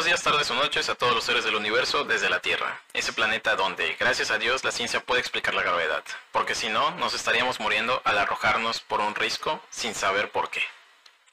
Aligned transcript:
Buenos 0.00 0.18
días, 0.18 0.24
tardes 0.24 0.50
o 0.50 0.54
noches 0.54 0.88
a 0.88 0.94
todos 0.94 1.14
los 1.14 1.24
seres 1.24 1.44
del 1.44 1.56
universo 1.56 2.04
desde 2.04 2.30
la 2.30 2.40
Tierra, 2.40 2.80
ese 2.94 3.12
planeta 3.12 3.54
donde, 3.54 3.96
gracias 4.00 4.30
a 4.30 4.38
Dios, 4.38 4.64
la 4.64 4.70
ciencia 4.70 5.00
puede 5.00 5.20
explicar 5.20 5.52
la 5.52 5.60
gravedad, 5.60 6.02
porque 6.32 6.54
si 6.54 6.70
no, 6.70 6.92
nos 6.92 7.12
estaríamos 7.12 7.60
muriendo 7.60 8.00
al 8.06 8.16
arrojarnos 8.16 8.80
por 8.80 9.00
un 9.00 9.14
risco 9.14 9.60
sin 9.68 9.94
saber 9.94 10.30
por 10.30 10.48
qué. 10.48 10.62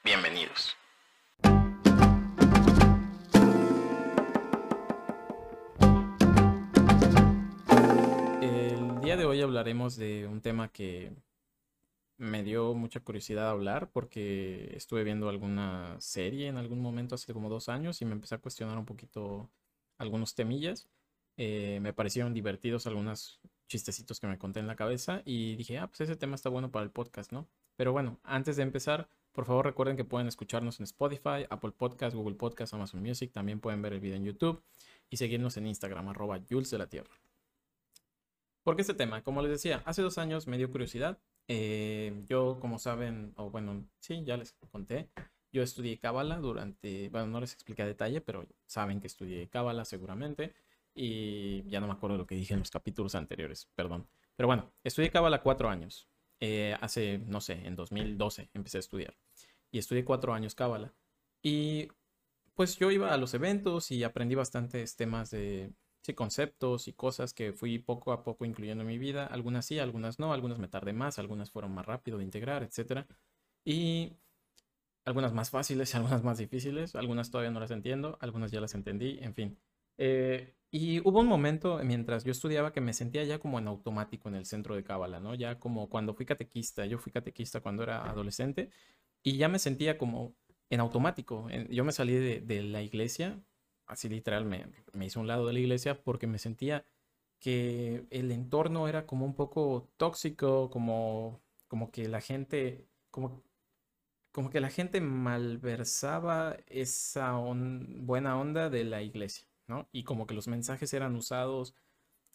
Bienvenidos. 0.04 0.76
El 8.42 9.00
día 9.00 9.16
de 9.16 9.24
hoy 9.24 9.42
hablaremos 9.42 9.96
de 9.96 10.28
un 10.28 10.42
tema 10.42 10.68
que 10.68 11.14
me 12.18 12.44
dio 12.44 12.74
mucha 12.74 13.00
curiosidad 13.00 13.50
hablar 13.50 13.92
porque 13.92 14.72
estuve 14.76 15.04
viendo 15.04 15.30
alguna 15.30 15.96
serie 16.00 16.48
en 16.48 16.58
algún 16.58 16.82
momento 16.82 17.16
hace 17.16 17.34
como 17.34 17.50
dos 17.50 17.70
años 17.70 18.02
y 18.02 18.06
me 18.06 18.14
empecé 18.14 18.36
a 18.36 18.40
cuestionar 18.40 18.78
un 18.78 18.86
poquito 18.86 19.50
algunos 19.98 20.36
temillas. 20.36 20.88
Eh, 21.38 21.80
me 21.82 21.94
parecieron 21.94 22.34
divertidos 22.34 22.88
algunos 22.88 23.40
chistecitos 23.68 24.20
que 24.20 24.28
me 24.28 24.40
conté 24.40 24.60
en 24.60 24.68
la 24.68 24.76
cabeza 24.76 25.22
y 25.26 25.56
dije, 25.56 25.78
ah, 25.78 25.88
pues 25.88 26.02
ese 26.02 26.16
tema 26.16 26.36
está 26.36 26.50
bueno 26.50 26.72
para 26.72 26.84
el 26.84 26.92
podcast, 26.92 27.32
¿no? 27.32 27.48
Pero 27.76 27.92
bueno, 27.92 28.20
antes 28.24 28.56
de 28.56 28.64
empezar, 28.64 29.08
por 29.34 29.46
favor 29.46 29.66
recuerden 29.66 29.98
que 29.98 30.04
pueden 30.04 30.28
escucharnos 30.28 30.80
en 30.80 30.86
Spotify, 30.86 31.46
Apple 31.50 31.72
Podcast, 31.72 32.16
Google 32.16 32.36
Podcast, 32.36 32.74
Amazon 32.74 33.02
Music, 33.02 33.32
también 33.32 33.60
pueden 33.60 33.82
ver 33.84 33.94
el 33.94 34.00
video 34.00 34.16
en 34.16 34.24
YouTube 34.24 34.64
y 35.10 35.18
seguirnos 35.18 35.58
en 35.58 35.68
Instagram, 35.68 36.10
arroba 36.10 36.40
Jules 36.50 36.72
de 36.72 36.78
la 36.80 36.88
Tierra. 36.88 37.27
¿Por 38.68 38.76
qué 38.76 38.82
este 38.82 38.96
tema? 38.96 39.24
Como 39.24 39.42
les 39.42 39.50
decía, 39.50 39.82
hace 39.86 40.02
dos 40.02 40.18
años 40.18 40.46
me 40.46 40.58
dio 40.58 40.70
curiosidad 40.70 41.18
eh, 41.48 42.22
yo, 42.28 42.60
como 42.60 42.80
saben, 42.80 43.32
o 43.38 43.50
bueno, 43.50 43.88
sí, 44.02 44.26
ya 44.26 44.36
les 44.36 44.58
conté, 44.70 45.10
yo 45.54 45.64
estudié 45.64 45.98
Cábala 46.00 46.36
durante, 46.40 47.08
bueno, 47.08 47.28
no 47.28 47.40
les 47.40 47.54
expliqué 47.54 47.84
a 47.84 47.86
detalle, 47.86 48.20
pero 48.20 48.46
saben 48.66 49.00
que 49.00 49.08
estudié 49.08 49.48
Cábala 49.48 49.86
seguramente, 49.86 50.54
y 50.94 51.64
ya 51.70 51.80
no 51.80 51.88
me 51.88 51.94
acuerdo 51.94 52.18
lo 52.18 52.28
que 52.28 52.36
dije 52.36 52.56
en 52.56 52.60
los 52.60 52.70
capítulos 52.70 53.16
anteriores, 53.16 53.70
perdón. 53.74 54.10
Pero 54.36 54.48
bueno, 54.48 54.74
estudié 54.84 55.12
Cábala 55.12 55.42
cuatro 55.42 55.70
años. 55.70 56.10
Eh, 56.42 56.76
hace, 56.82 57.20
no 57.20 57.40
sé, 57.40 57.66
en 57.66 57.78
2012 57.78 58.50
empecé 58.54 58.80
a 58.80 58.82
estudiar. 58.82 59.16
Y 59.72 59.78
estudié 59.78 60.04
cuatro 60.04 60.34
años 60.34 60.56
Cábala. 60.56 60.94
Y 61.42 61.88
pues 62.54 62.76
yo 62.76 62.92
iba 62.92 63.14
a 63.14 63.18
los 63.18 63.34
eventos 63.34 63.92
y 63.92 64.04
aprendí 64.04 64.36
bastantes 64.36 64.98
temas 64.98 65.32
de 65.32 65.72
conceptos 66.16 66.88
y 66.88 66.94
cosas 66.94 67.34
que 67.34 67.54
fui 67.54 67.80
poco 67.80 68.12
a 68.12 68.24
poco 68.24 68.46
incluyendo 68.46 68.82
en 68.84 68.88
mi 68.88 68.98
vida. 68.98 69.26
Algunas 69.26 69.66
sí, 69.66 69.80
algunas 69.80 70.20
no, 70.20 70.34
algunas 70.34 70.60
me 70.60 70.68
tardé 70.68 70.94
más, 70.94 71.20
algunas 71.20 71.52
fueron 71.52 71.74
más 71.74 71.86
rápido 71.86 72.18
de 72.18 72.24
integrar, 72.24 72.64
etc. 72.64 73.06
Y 73.66 74.18
algunas 75.06 75.34
más 75.34 75.50
fáciles, 75.50 75.96
algunas 75.96 76.24
más 76.24 76.38
difíciles, 76.38 76.96
algunas 76.96 77.32
todavía 77.32 77.52
no 77.52 77.60
las 77.60 77.72
entiendo, 77.72 78.18
algunas 78.22 78.52
ya 78.52 78.62
las 78.62 78.76
entendí, 78.76 79.20
en 79.22 79.34
fin. 79.34 79.58
Eh, 79.98 80.54
y 80.72 81.00
hubo 81.08 81.22
un 81.22 81.28
momento 81.28 81.80
mientras 81.84 82.24
yo 82.24 82.32
estudiaba 82.32 82.74
que 82.74 82.82
me 82.82 82.94
sentía 82.94 83.24
ya 83.24 83.40
como 83.40 83.58
en 83.60 83.68
automático 83.68 84.30
en 84.30 84.36
el 84.36 84.46
centro 84.46 84.76
de 84.76 84.84
Cábala, 84.84 85.20
¿no? 85.20 85.34
Ya 85.36 85.60
como 85.60 85.90
cuando 85.90 86.14
fui 86.14 86.26
catequista, 86.26 86.86
yo 86.86 87.00
fui 87.00 87.12
catequista 87.12 87.62
cuando 87.62 87.84
era 87.84 88.04
adolescente 88.10 88.70
y 89.24 89.38
ya 89.38 89.48
me 89.50 89.60
sentía 89.60 89.98
como 89.98 90.36
en 90.70 90.80
automático. 90.82 91.48
Yo 91.70 91.84
me 91.86 91.94
salí 91.94 92.14
de 92.16 92.64
la 92.64 92.82
iglesia 92.82 93.42
así 93.88 94.10
literal 94.10 94.46
me, 94.46 94.66
me 94.94 95.06
hice 95.06 95.20
un 95.20 95.28
lado 95.28 95.48
de 95.48 95.54
la 95.54 95.60
iglesia 95.60 96.02
porque 96.04 96.28
me 96.28 96.40
sentía 96.40 96.86
que 97.40 98.06
el 98.10 98.32
entorno 98.32 98.88
era 98.88 99.06
como 99.06 99.26
un 99.26 99.36
poco 99.36 99.90
tóxico, 99.98 100.70
como, 100.70 101.42
como 101.68 101.92
que 101.92 102.08
la 102.08 102.22
gente, 102.22 102.88
como, 103.12 103.44
como 104.32 104.50
que 104.50 104.62
la 104.62 104.70
gente 104.70 105.02
malversaba 105.02 106.58
esa 106.68 107.34
buena 107.34 108.40
onda 108.40 108.70
de 108.70 108.84
la 108.84 109.02
iglesia, 109.02 109.48
¿no? 109.68 109.88
Y 109.92 110.04
como 110.04 110.28
que 110.28 110.34
los 110.36 110.48
mensajes 110.48 110.94
eran 110.94 111.16
usados 111.16 111.76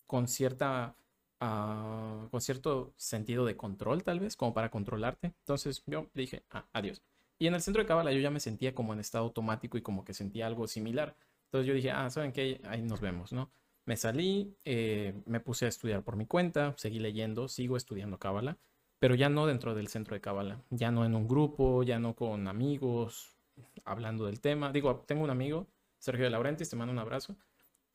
con 0.07 0.29
cierta, 0.29 0.97
ah, 1.41 2.29
con 2.31 2.41
cierto 2.41 2.93
sentido 2.97 3.45
de 3.47 3.57
control, 3.57 4.05
tal 4.05 4.21
vez, 4.21 4.37
como 4.37 4.55
para 4.55 4.71
controlarte. 4.71 5.29
Entonces 5.41 5.83
yo 5.87 6.09
dije, 6.15 6.45
ah, 6.51 6.67
adiós. 6.73 7.03
Y 7.39 7.49
en 7.49 7.55
el 7.55 7.63
centro 7.63 7.83
de 7.83 7.89
Cábala 7.89 8.13
yo 8.13 8.21
ya 8.21 8.31
me 8.31 8.41
sentía 8.41 8.75
como 8.75 8.93
en 8.93 9.01
estado 9.01 9.25
automático 9.25 9.77
y 9.77 9.83
como 9.83 10.05
que 10.05 10.15
sentía 10.15 10.47
algo 10.47 10.69
similar. 10.69 11.17
Entonces 11.53 11.67
yo 11.67 11.75
dije, 11.75 11.91
ah, 11.91 12.09
¿saben 12.09 12.33
qué? 12.33 12.63
Ahí 12.65 12.81
nos 12.81 13.03
vemos, 13.03 13.31
¿no? 13.35 13.53
Me 13.85 13.99
salí, 13.99 14.57
eh, 14.65 15.13
me 15.27 15.39
puse 15.39 15.67
a 15.67 15.69
estudiar 15.69 16.03
por 16.03 16.17
mi 16.17 16.25
cuenta, 16.25 16.73
seguí 16.79 16.99
leyendo, 16.99 17.47
sigo 17.47 17.77
estudiando 17.77 18.19
Cábala, 18.19 18.59
pero 18.99 19.15
ya 19.15 19.29
no 19.29 19.47
dentro 19.47 19.75
del 19.75 19.89
centro 19.89 20.15
de 20.15 20.23
Cábala, 20.23 20.63
ya 20.71 20.91
no 20.91 21.05
en 21.05 21.15
un 21.15 21.29
grupo, 21.29 21.83
ya 21.83 21.99
no 21.99 22.15
con 22.17 22.49
amigos, 22.49 23.37
hablando 23.85 24.25
del 24.25 24.41
tema. 24.41 24.73
Digo, 24.73 25.05
tengo 25.07 25.25
un 25.25 25.31
amigo, 25.31 25.69
Sergio 25.99 26.25
de 26.25 26.31
Laurentiis, 26.31 26.71
te 26.71 26.77
mando 26.77 26.93
un 26.93 26.99
abrazo. 26.99 27.37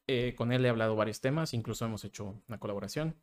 Eh, 0.07 0.35
con 0.37 0.51
él 0.51 0.63
he 0.65 0.69
hablado 0.69 0.95
varios 0.95 1.19
temas, 1.19 1.53
incluso 1.55 1.83
hemos 1.85 2.03
hecho 2.05 2.41
una 2.47 2.59
colaboración. 2.59 3.15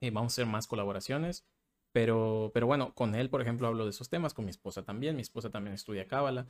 y 0.00 0.10
vamos 0.10 0.32
a 0.32 0.34
hacer 0.34 0.46
más 0.46 0.66
colaboraciones. 0.68 1.46
Pero, 1.92 2.50
pero 2.54 2.66
bueno, 2.66 2.94
con 2.94 3.14
él, 3.14 3.30
por 3.30 3.42
ejemplo, 3.42 3.66
hablo 3.68 3.84
de 3.84 3.90
esos 3.90 4.08
temas, 4.10 4.34
con 4.34 4.44
mi 4.44 4.50
esposa 4.50 4.84
también. 4.84 5.16
Mi 5.16 5.22
esposa 5.22 5.50
también 5.50 5.74
estudia 5.74 6.06
Cábala. 6.08 6.48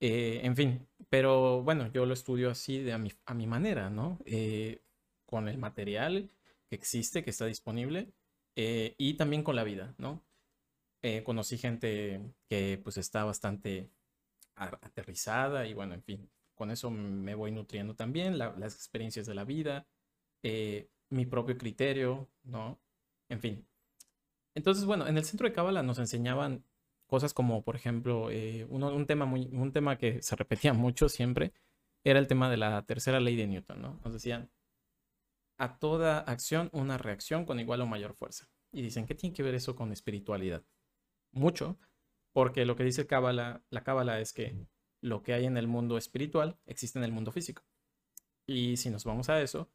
Eh, 0.00 0.40
en 0.44 0.56
fin, 0.56 0.88
pero 1.10 1.62
bueno, 1.62 1.90
yo 1.92 2.06
lo 2.06 2.14
estudio 2.14 2.50
así 2.50 2.78
de 2.78 2.92
a 2.92 2.98
mi, 2.98 3.12
a 3.26 3.34
mi 3.34 3.46
manera, 3.46 3.90
¿no? 3.90 4.18
Eh, 4.24 4.82
con 5.26 5.46
el 5.48 5.58
material 5.58 6.30
que 6.68 6.76
existe, 6.76 7.22
que 7.22 7.30
está 7.30 7.46
disponible, 7.46 8.12
eh, 8.56 8.94
y 8.98 9.14
también 9.14 9.42
con 9.42 9.56
la 9.56 9.64
vida, 9.64 9.94
¿no? 9.98 10.24
conocí 11.24 11.56
gente 11.56 12.20
que 12.46 12.78
pues 12.82 12.98
está 12.98 13.24
bastante 13.24 13.88
aterrizada 14.54 15.66
y 15.66 15.72
bueno, 15.72 15.94
en 15.94 16.02
fin, 16.02 16.30
con 16.54 16.70
eso 16.70 16.90
me 16.90 17.34
voy 17.34 17.52
nutriendo 17.52 17.94
también, 17.96 18.36
las 18.36 18.74
experiencias 18.74 19.24
de 19.24 19.34
la 19.34 19.44
vida, 19.44 19.86
mi 20.42 21.24
propio 21.24 21.56
criterio, 21.56 22.28
¿no? 22.42 22.78
En 23.30 23.40
fin. 23.40 23.66
Entonces, 24.54 24.84
bueno, 24.84 25.06
en 25.06 25.16
el 25.16 25.24
centro 25.24 25.48
de 25.48 25.54
Cábala 25.54 25.82
nos 25.82 25.98
enseñaban 25.98 26.64
Cosas 27.10 27.34
como, 27.34 27.64
por 27.64 27.74
ejemplo, 27.74 28.30
eh, 28.30 28.64
un, 28.70 29.04
tema 29.04 29.26
muy, 29.26 29.48
un 29.52 29.72
tema 29.72 29.98
que 29.98 30.22
se 30.22 30.36
repetía 30.36 30.72
mucho 30.74 31.08
siempre 31.08 31.52
era 32.04 32.20
el 32.20 32.28
tema 32.28 32.48
de 32.48 32.56
la 32.56 32.86
tercera 32.86 33.18
ley 33.18 33.34
de 33.34 33.48
Newton, 33.48 33.82
¿no? 33.82 34.00
Nos 34.04 34.12
decían, 34.12 34.48
a 35.58 35.80
toda 35.80 36.20
acción 36.20 36.70
una 36.72 36.98
reacción 36.98 37.44
con 37.44 37.58
igual 37.58 37.80
o 37.80 37.86
mayor 37.86 38.14
fuerza. 38.14 38.48
Y 38.70 38.82
dicen, 38.82 39.06
¿qué 39.06 39.16
tiene 39.16 39.34
que 39.34 39.42
ver 39.42 39.56
eso 39.56 39.74
con 39.74 39.90
espiritualidad? 39.90 40.62
Mucho, 41.32 41.80
porque 42.32 42.64
lo 42.64 42.76
que 42.76 42.84
dice 42.84 43.08
Cábala, 43.08 43.64
la 43.70 43.82
Cábala 43.82 44.20
es 44.20 44.32
que 44.32 44.68
lo 45.02 45.24
que 45.24 45.34
hay 45.34 45.46
en 45.46 45.56
el 45.56 45.66
mundo 45.66 45.98
espiritual 45.98 46.60
existe 46.64 47.00
en 47.00 47.04
el 47.04 47.10
mundo 47.10 47.32
físico. 47.32 47.64
Y 48.46 48.76
si 48.76 48.88
nos 48.88 49.04
vamos 49.04 49.28
a 49.30 49.42
eso, 49.42 49.68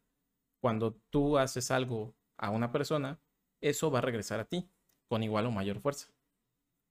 cuando 0.58 0.94
tú 1.10 1.36
haces 1.36 1.70
algo 1.70 2.16
a 2.38 2.48
una 2.48 2.72
persona, 2.72 3.20
eso 3.60 3.90
va 3.90 3.98
a 3.98 4.02
regresar 4.02 4.40
a 4.40 4.46
ti 4.46 4.70
con 5.06 5.22
igual 5.22 5.44
o 5.44 5.50
mayor 5.50 5.80
fuerza 5.80 6.15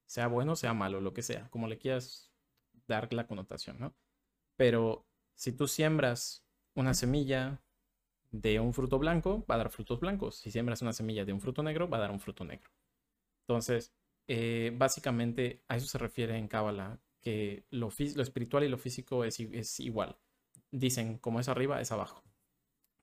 sea 0.05 0.27
bueno, 0.27 0.55
sea 0.55 0.73
malo, 0.73 1.01
lo 1.01 1.13
que 1.13 1.21
sea, 1.21 1.49
como 1.49 1.67
le 1.67 1.77
quieras 1.77 2.31
dar 2.87 3.11
la 3.13 3.27
connotación, 3.27 3.79
¿no? 3.79 3.95
Pero 4.55 5.05
si 5.35 5.51
tú 5.51 5.67
siembras 5.67 6.45
una 6.75 6.93
semilla 6.93 7.61
de 8.31 8.59
un 8.59 8.73
fruto 8.73 8.99
blanco, 8.99 9.45
va 9.49 9.55
a 9.55 9.59
dar 9.59 9.69
frutos 9.69 9.99
blancos. 9.99 10.37
Si 10.37 10.51
siembras 10.51 10.81
una 10.81 10.93
semilla 10.93 11.25
de 11.25 11.33
un 11.33 11.41
fruto 11.41 11.63
negro, 11.63 11.89
va 11.89 11.97
a 11.97 12.01
dar 12.01 12.11
un 12.11 12.19
fruto 12.19 12.43
negro. 12.43 12.69
Entonces, 13.43 13.93
eh, 14.27 14.73
básicamente 14.75 15.63
a 15.67 15.77
eso 15.77 15.87
se 15.87 15.97
refiere 15.97 16.37
en 16.37 16.47
Cábala, 16.47 16.99
que 17.21 17.65
lo, 17.69 17.89
espiritual 17.89 18.63
y 18.63 18.69
lo 18.69 18.77
físico 18.77 19.23
es, 19.23 19.39
es, 19.39 19.79
igual. 19.79 20.17
Dicen, 20.71 21.17
como 21.17 21.39
es 21.39 21.47
arriba, 21.47 21.81
es 21.81 21.91
abajo. 21.91 22.23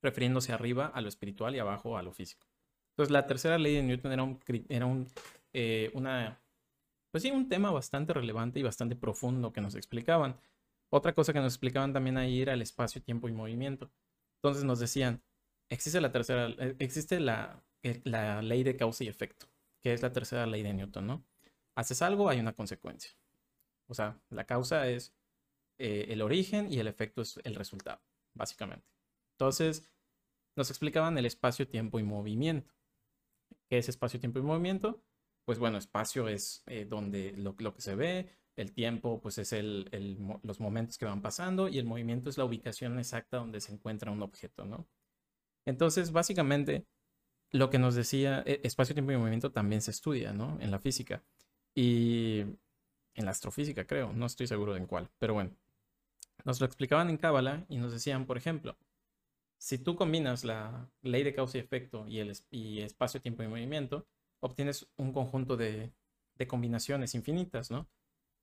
Refiriéndose 0.03 0.53
arriba 0.53 0.87
a 0.87 1.01
lo 1.01 1.09
espiritual 1.09 1.55
y 1.55 1.59
abajo 1.59 1.97
a 1.97 2.03
lo 2.03 2.13
físico. 2.13 2.47
Entonces, 2.91 3.13
la 3.13 3.27
tercera 3.27 3.59
ley 3.59 3.75
de 3.77 3.83
Newton 3.83 4.13
era, 4.13 4.23
un, 4.23 4.39
era 4.69 4.87
un, 4.87 5.09
eh, 5.53 5.91
una 5.95 6.41
pues 7.13 7.23
sí, 7.23 7.31
un 7.31 7.49
tema 7.49 7.71
bastante 7.71 8.15
relevante 8.15 8.59
y 8.59 8.63
bastante 8.63 8.97
profundo 8.97 9.53
que 9.53 9.61
nos 9.61 9.77
explicaban. 9.77 10.41
Otra 10.91 11.15
cosa 11.15 11.33
que 11.33 11.41
nos 11.41 11.53
explicaban 11.53 11.93
también 11.93 12.17
ahí 12.17 12.41
era 12.41 12.55
el 12.55 12.63
espacio, 12.63 13.03
tiempo 13.03 13.29
y 13.29 13.33
movimiento. 13.33 13.93
Entonces 14.37 14.65
nos 14.65 14.81
decían, 14.81 15.23
existe 15.69 16.01
la 16.01 16.11
tercera, 16.11 16.49
eh, 16.59 16.75
existe 16.81 17.21
la, 17.21 17.63
la 18.05 18.43
ley 18.43 18.65
de 18.65 18.77
causa 18.77 19.05
y 19.05 19.09
efecto, 19.09 19.47
que 19.81 19.93
es 19.93 20.03
la 20.03 20.13
tercera 20.13 20.47
ley 20.47 20.63
de 20.63 20.73
Newton, 20.73 21.07
¿no? 21.07 21.25
Haces 21.75 22.03
algo, 22.03 22.29
hay 22.29 22.41
una 22.41 22.55
consecuencia. 22.55 23.13
O 23.89 23.95
sea, 23.95 24.19
la 24.31 24.45
causa 24.45 24.89
es 24.89 25.15
eh, 25.79 26.07
el 26.09 26.23
origen 26.23 26.73
y 26.73 26.79
el 26.79 26.87
efecto 26.87 27.21
es 27.21 27.39
el 27.45 27.55
resultado, 27.55 28.01
básicamente. 28.33 28.87
Entonces, 29.33 29.87
nos 30.57 30.71
explicaban 30.71 31.19
el 31.19 31.27
espacio, 31.27 31.69
tiempo 31.69 31.99
y 31.99 32.03
movimiento. 32.03 32.73
¿Qué 33.69 33.79
es 33.79 33.89
espacio, 33.89 34.19
tiempo 34.19 34.39
y 34.39 34.43
movimiento? 34.43 35.03
Pues 35.45 35.59
bueno, 35.59 35.79
espacio 35.79 36.29
es 36.29 36.63
eh, 36.67 36.85
donde 36.85 37.33
lo, 37.37 37.57
que 37.57 37.81
se 37.81 37.95
ve, 37.95 38.29
el 38.57 38.73
tiempo 38.73 39.21
pues 39.21 39.39
es 39.39 39.53
el, 39.53 40.19
los 40.43 40.61
momentos 40.61 40.99
que 40.99 41.05
van 41.05 41.23
pasando 41.23 41.69
y 41.69 41.79
el 41.79 41.87
movimiento 41.87 42.31
es 42.31 42.39
la 42.39 42.45
ubicación 42.45 42.99
exacta 42.99 43.39
donde 43.39 43.61
se 43.61 43.73
encuentra 43.73 44.11
un 44.11 44.23
objeto, 44.23 44.65
¿no? 44.65 44.87
Entonces, 45.67 46.13
básicamente, 46.13 46.87
lo 47.51 47.71
que 47.71 47.79
nos 47.79 47.95
decía, 47.95 48.43
e, 48.47 48.61
espacio, 48.65 48.95
tiempo 48.95 49.13
y 49.13 49.17
movimiento 49.17 49.53
también 49.53 49.83
se 49.83 49.91
estudia, 49.93 50.33
¿no? 50.33 50.59
En 50.61 50.71
la 50.71 50.79
física 50.79 51.23
y 51.75 52.41
en 53.15 53.25
la 53.25 53.31
astrofísica, 53.33 53.87
creo, 53.87 54.13
no 54.13 54.27
estoy 54.27 54.47
seguro 54.47 54.75
de 54.75 54.81
en 54.81 54.87
cuál, 54.87 55.11
pero 55.19 55.35
bueno. 55.35 55.57
nos 56.45 56.61
lo 56.61 56.67
explicaban 56.67 57.11
en 57.11 57.19
Cábala 57.19 57.67
y 57.69 57.79
nos 57.79 57.93
decían, 57.93 58.27
por 58.27 58.37
ejemplo, 58.37 58.77
si 59.59 59.79
tú 59.79 59.97
combinas 59.97 60.45
la 60.45 60.91
ley 61.03 61.23
de 61.23 61.35
causa 61.35 61.59
y 61.59 61.61
efecto 61.61 62.07
y 62.09 62.19
el 62.19 62.33
y 62.51 62.81
espacio, 62.81 63.21
tiempo 63.21 63.43
y 63.45 63.49
movimiento, 63.49 64.07
obtienes 64.43 64.89
un 64.97 65.13
conjunto 65.13 65.57
de, 65.57 65.93
combinaciones 66.49 67.15
infinitas, 67.15 67.71
¿no? 67.71 67.89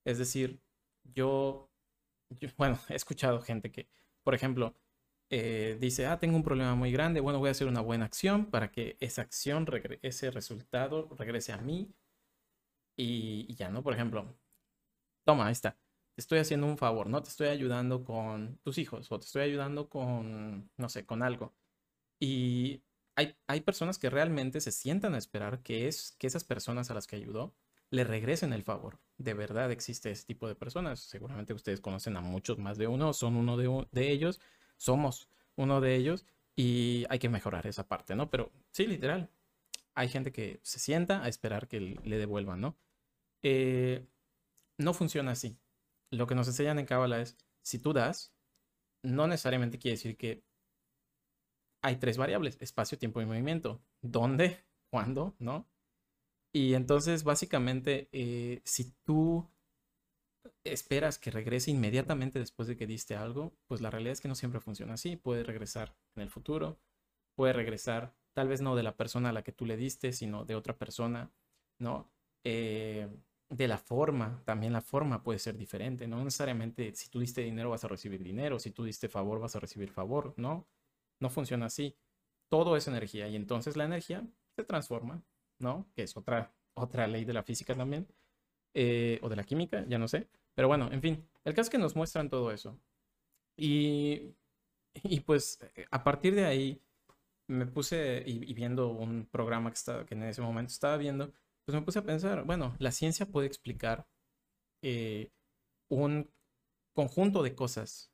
Es 0.06 0.18
decir, 0.18 0.62
yo, 1.04 1.70
bueno, 2.58 2.80
he 2.90 2.96
escuchado 2.96 3.42
gente 3.42 3.72
que, 3.72 3.90
por 4.24 4.36
ejemplo, 4.36 4.76
eh, 5.30 5.78
dice, 5.82 6.08
ah, 6.08 6.20
tengo 6.20 6.38
un 6.38 6.44
problema 6.44 6.76
muy 6.76 6.92
grande, 6.92 7.20
bueno, 7.20 7.40
voy 7.40 7.50
a 7.50 7.52
hacer 7.52 7.68
una 7.68 7.82
buena 7.82 8.06
acción 8.06 8.46
para 8.46 8.72
que 8.72 8.98
esa 9.02 9.22
acción, 9.24 9.68
ese 10.02 10.32
resultado 10.32 11.10
regrese 11.18 11.52
a 11.54 11.58
mí 11.58 11.94
y, 12.98 13.46
y 13.50 13.56
ya, 13.56 13.70
¿no? 13.70 13.84
Por 13.84 13.94
ejemplo, 13.94 14.26
toma, 15.26 15.48
ahí 15.48 15.54
está 15.54 15.78
te 16.20 16.22
estoy 16.22 16.40
haciendo 16.40 16.68
un 16.68 16.78
favor, 16.78 17.08
¿no? 17.08 17.24
Te 17.24 17.30
estoy 17.30 17.48
ayudando 17.48 18.04
con 18.04 18.58
tus 18.64 18.78
hijos 18.78 19.10
o 19.10 19.20
te 19.20 19.26
estoy 19.26 19.44
ayudando 19.44 19.88
con, 19.90 20.70
no 20.76 20.90
sé, 20.90 21.06
con 21.06 21.24
algo. 21.24 21.54
Y 22.20 22.84
hay, 23.20 23.36
hay 23.48 23.62
personas 23.62 24.00
que 24.00 24.10
realmente 24.10 24.62
se 24.62 24.72
sientan 24.72 25.14
a 25.14 25.18
esperar 25.18 25.62
que, 25.62 25.88
es, 25.88 26.16
que 26.20 26.28
esas 26.28 26.44
personas 26.44 26.90
a 26.90 26.94
las 26.94 27.08
que 27.08 27.16
ayudó 27.16 27.54
le 27.92 28.04
regresen 28.04 28.54
el 28.54 28.64
favor. 28.64 29.00
De 29.18 29.34
verdad 29.34 29.72
existe 29.72 30.12
ese 30.12 30.26
tipo 30.26 30.48
de 30.48 30.56
personas. 30.56 31.00
Seguramente 31.00 31.54
ustedes 31.54 31.82
conocen 31.82 32.18
a 32.18 32.22
muchos 32.22 32.58
más 32.58 32.78
de 32.78 32.88
uno, 32.88 33.14
son 33.14 33.36
uno 33.36 33.58
de, 33.58 33.88
de 33.92 34.12
ellos, 34.12 34.40
somos 34.78 35.30
uno 35.56 35.82
de 35.82 35.96
ellos 35.96 36.26
y 36.56 37.06
hay 37.10 37.20
que 37.20 37.30
mejorar 37.30 37.68
esa 37.68 37.88
parte, 37.88 38.16
¿no? 38.16 38.30
Pero 38.30 38.52
sí, 38.72 38.88
literal, 38.88 39.30
hay 39.96 40.10
gente 40.10 40.32
que 40.32 40.60
se 40.64 40.80
sienta 40.80 41.24
a 41.24 41.28
esperar 41.28 41.68
que 41.68 41.80
le 41.80 42.18
devuelvan, 42.18 42.62
¿no? 42.62 42.78
Eh, 43.44 44.06
no 44.78 44.94
funciona 44.94 45.32
así 45.32 45.58
lo 46.12 46.28
que 46.28 46.36
nos 46.36 46.48
enseñan 46.48 46.80
en 46.80 46.86
Cábala 46.86 47.22
es, 47.22 47.38
si 47.62 47.80
tú 47.80 47.94
das, 47.94 48.34
no 49.04 49.28
necesariamente 49.28 49.80
quiere 49.80 49.96
decir 49.96 50.18
que 50.18 50.44
hay 51.82 51.98
tres 51.98 52.18
variables, 52.18 52.58
espacio, 52.62 52.98
tiempo 52.98 53.22
y 53.22 53.26
movimiento. 53.26 53.82
¿Dónde? 54.02 54.64
¿Cuándo? 54.90 55.36
¿No? 55.40 55.68
Y 56.52 56.74
entonces, 56.74 57.24
básicamente, 57.24 58.10
eh, 58.12 58.62
si 58.64 58.92
tú 59.04 59.48
esperas 60.64 61.20
que 61.20 61.32
regrese 61.32 61.72
inmediatamente 61.72 62.40
después 62.40 62.68
de 62.68 62.76
que 62.76 62.88
diste 62.88 63.16
algo, 63.16 63.54
pues 63.68 63.82
la 63.82 63.90
realidad 63.90 64.14
es 64.14 64.22
que 64.22 64.28
no 64.28 64.36
siempre 64.36 64.60
funciona 64.60 64.96
así. 64.96 65.16
Puede 65.16 65.44
regresar 65.44 65.96
en 66.16 66.24
el 66.24 66.30
futuro, 66.30 66.80
puede 67.36 67.54
regresar 67.54 68.16
tal 68.34 68.48
vez 68.48 68.62
no 68.62 68.76
de 68.76 68.84
la 68.84 68.96
persona 68.98 69.30
a 69.30 69.34
la 69.34 69.44
que 69.44 69.52
tú 69.52 69.66
le 69.66 69.78
diste, 69.78 70.14
sino 70.14 70.46
de 70.46 70.56
otra 70.56 70.78
persona, 70.78 71.32
¿no? 71.78 72.10
Eh, 72.44 73.10
de 73.50 73.68
la 73.68 73.78
forma, 73.78 74.42
también 74.46 74.74
la 74.74 74.82
forma 74.82 75.24
puede 75.24 75.40
ser 75.40 75.58
diferente, 75.58 76.08
no 76.08 76.24
necesariamente 76.24 76.94
si 76.94 77.10
tú 77.10 77.20
diste 77.20 77.42
dinero 77.42 77.72
vas 77.72 77.84
a 77.84 77.88
recibir 77.88 78.24
dinero, 78.24 78.60
si 78.60 78.72
tú 78.72 78.84
diste 78.84 79.10
favor 79.10 79.40
vas 79.40 79.56
a 79.56 79.60
recibir 79.60 79.90
favor, 79.90 80.34
no, 80.38 80.68
no 81.20 81.30
funciona 81.30 81.68
así. 81.68 81.96
Todo 82.50 82.76
es 82.76 82.88
energía 82.88 83.28
y 83.28 83.36
entonces 83.36 83.78
la 83.78 83.86
energía 83.86 84.28
se 84.56 84.64
transforma, 84.64 85.24
¿no? 85.60 85.88
Que 85.96 86.04
es 86.04 86.18
otra, 86.18 86.54
otra 86.74 87.08
ley 87.08 87.26
de 87.26 87.34
la 87.34 87.44
física 87.44 87.76
también, 87.76 88.08
eh, 88.74 89.20
o 89.22 89.30
de 89.30 89.36
la 89.36 89.44
química, 89.44 89.86
ya 89.88 89.98
no 89.98 90.08
sé. 90.08 90.28
Pero 90.56 90.68
bueno, 90.68 90.90
en 90.92 91.02
fin, 91.02 91.30
el 91.46 91.54
caso 91.54 91.68
es 91.68 91.70
que 91.70 91.78
nos 91.78 91.96
muestran 91.96 92.30
todo 92.30 92.52
eso. 92.52 92.80
Y, 93.58 94.36
y 95.04 95.20
pues 95.22 95.60
a 95.92 96.04
partir 96.04 96.36
de 96.36 96.46
ahí 96.46 96.82
me 97.50 97.66
puse 97.66 98.24
y, 98.26 98.54
viendo 98.54 98.90
un 98.90 99.26
programa 99.26 99.72
que, 99.72 99.76
estaba, 99.76 100.06
que 100.06 100.14
en 100.14 100.24
ese 100.24 100.42
momento 100.42 100.72
estaba 100.72 100.98
viendo, 100.98 101.34
pues 101.66 101.76
me 101.76 101.82
puse 101.82 102.00
a 102.00 102.04
pensar, 102.04 102.44
bueno, 102.46 102.76
la 102.80 102.92
ciencia 102.92 103.26
puede 103.26 103.48
explicar 103.48 104.08
eh, 104.84 105.32
un 105.90 106.32
conjunto 106.94 107.44
de 107.44 107.56
cosas 107.56 108.12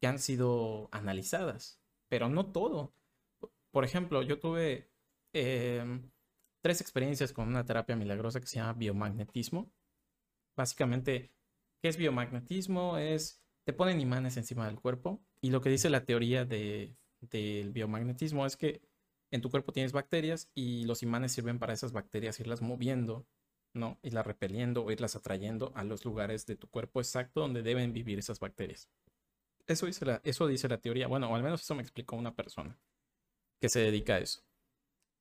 que 0.00 0.06
han 0.06 0.18
sido 0.18 0.88
analizadas, 0.92 1.80
pero 2.08 2.28
no 2.28 2.52
todo. 2.52 2.94
Por 3.70 3.84
ejemplo, 3.84 4.22
yo 4.22 4.38
tuve 4.38 4.90
em, 5.32 6.10
tres 6.62 6.80
experiencias 6.80 7.32
con 7.32 7.48
una 7.48 7.64
terapia 7.64 7.96
milagrosa 7.96 8.40
que 8.40 8.46
se 8.46 8.56
llama 8.56 8.72
biomagnetismo. 8.74 9.70
Básicamente, 10.56 11.32
¿qué 11.82 11.88
es 11.88 11.96
biomagnetismo? 11.96 12.98
Es, 12.98 13.42
te 13.64 13.72
ponen 13.72 14.00
imanes 14.00 14.36
encima 14.36 14.66
del 14.66 14.80
cuerpo 14.80 15.20
y 15.40 15.50
lo 15.50 15.60
que 15.60 15.70
dice 15.70 15.90
la 15.90 16.04
teoría 16.04 16.44
de, 16.44 16.96
del 17.20 17.72
biomagnetismo 17.72 18.46
es 18.46 18.56
que 18.56 18.82
en 19.30 19.40
tu 19.40 19.50
cuerpo 19.50 19.72
tienes 19.72 19.92
bacterias 19.92 20.50
y 20.54 20.84
los 20.84 21.02
imanes 21.02 21.32
sirven 21.32 21.58
para 21.58 21.72
esas 21.72 21.92
bacterias 21.92 22.40
irlas 22.40 22.62
moviendo, 22.62 23.26
¿no? 23.74 23.98
Irlas 24.02 24.26
repeliendo 24.26 24.84
o 24.84 24.90
irlas 24.90 25.16
atrayendo 25.16 25.72
a 25.74 25.84
los 25.84 26.04
lugares 26.04 26.46
de 26.46 26.56
tu 26.56 26.68
cuerpo 26.68 27.00
exacto 27.00 27.40
donde 27.40 27.62
deben 27.62 27.92
vivir 27.92 28.18
esas 28.18 28.40
bacterias. 28.40 28.88
Eso 29.66 29.86
dice 29.86 30.04
la, 30.04 30.20
eso 30.24 30.46
dice 30.46 30.68
la 30.68 30.80
teoría, 30.80 31.08
bueno, 31.08 31.30
o 31.30 31.36
al 31.36 31.42
menos 31.42 31.62
eso 31.62 31.74
me 31.74 31.82
explicó 31.82 32.16
una 32.16 32.34
persona 32.34 32.78
que 33.60 33.68
se 33.68 33.80
dedica 33.80 34.14
a 34.16 34.18
eso. 34.18 34.42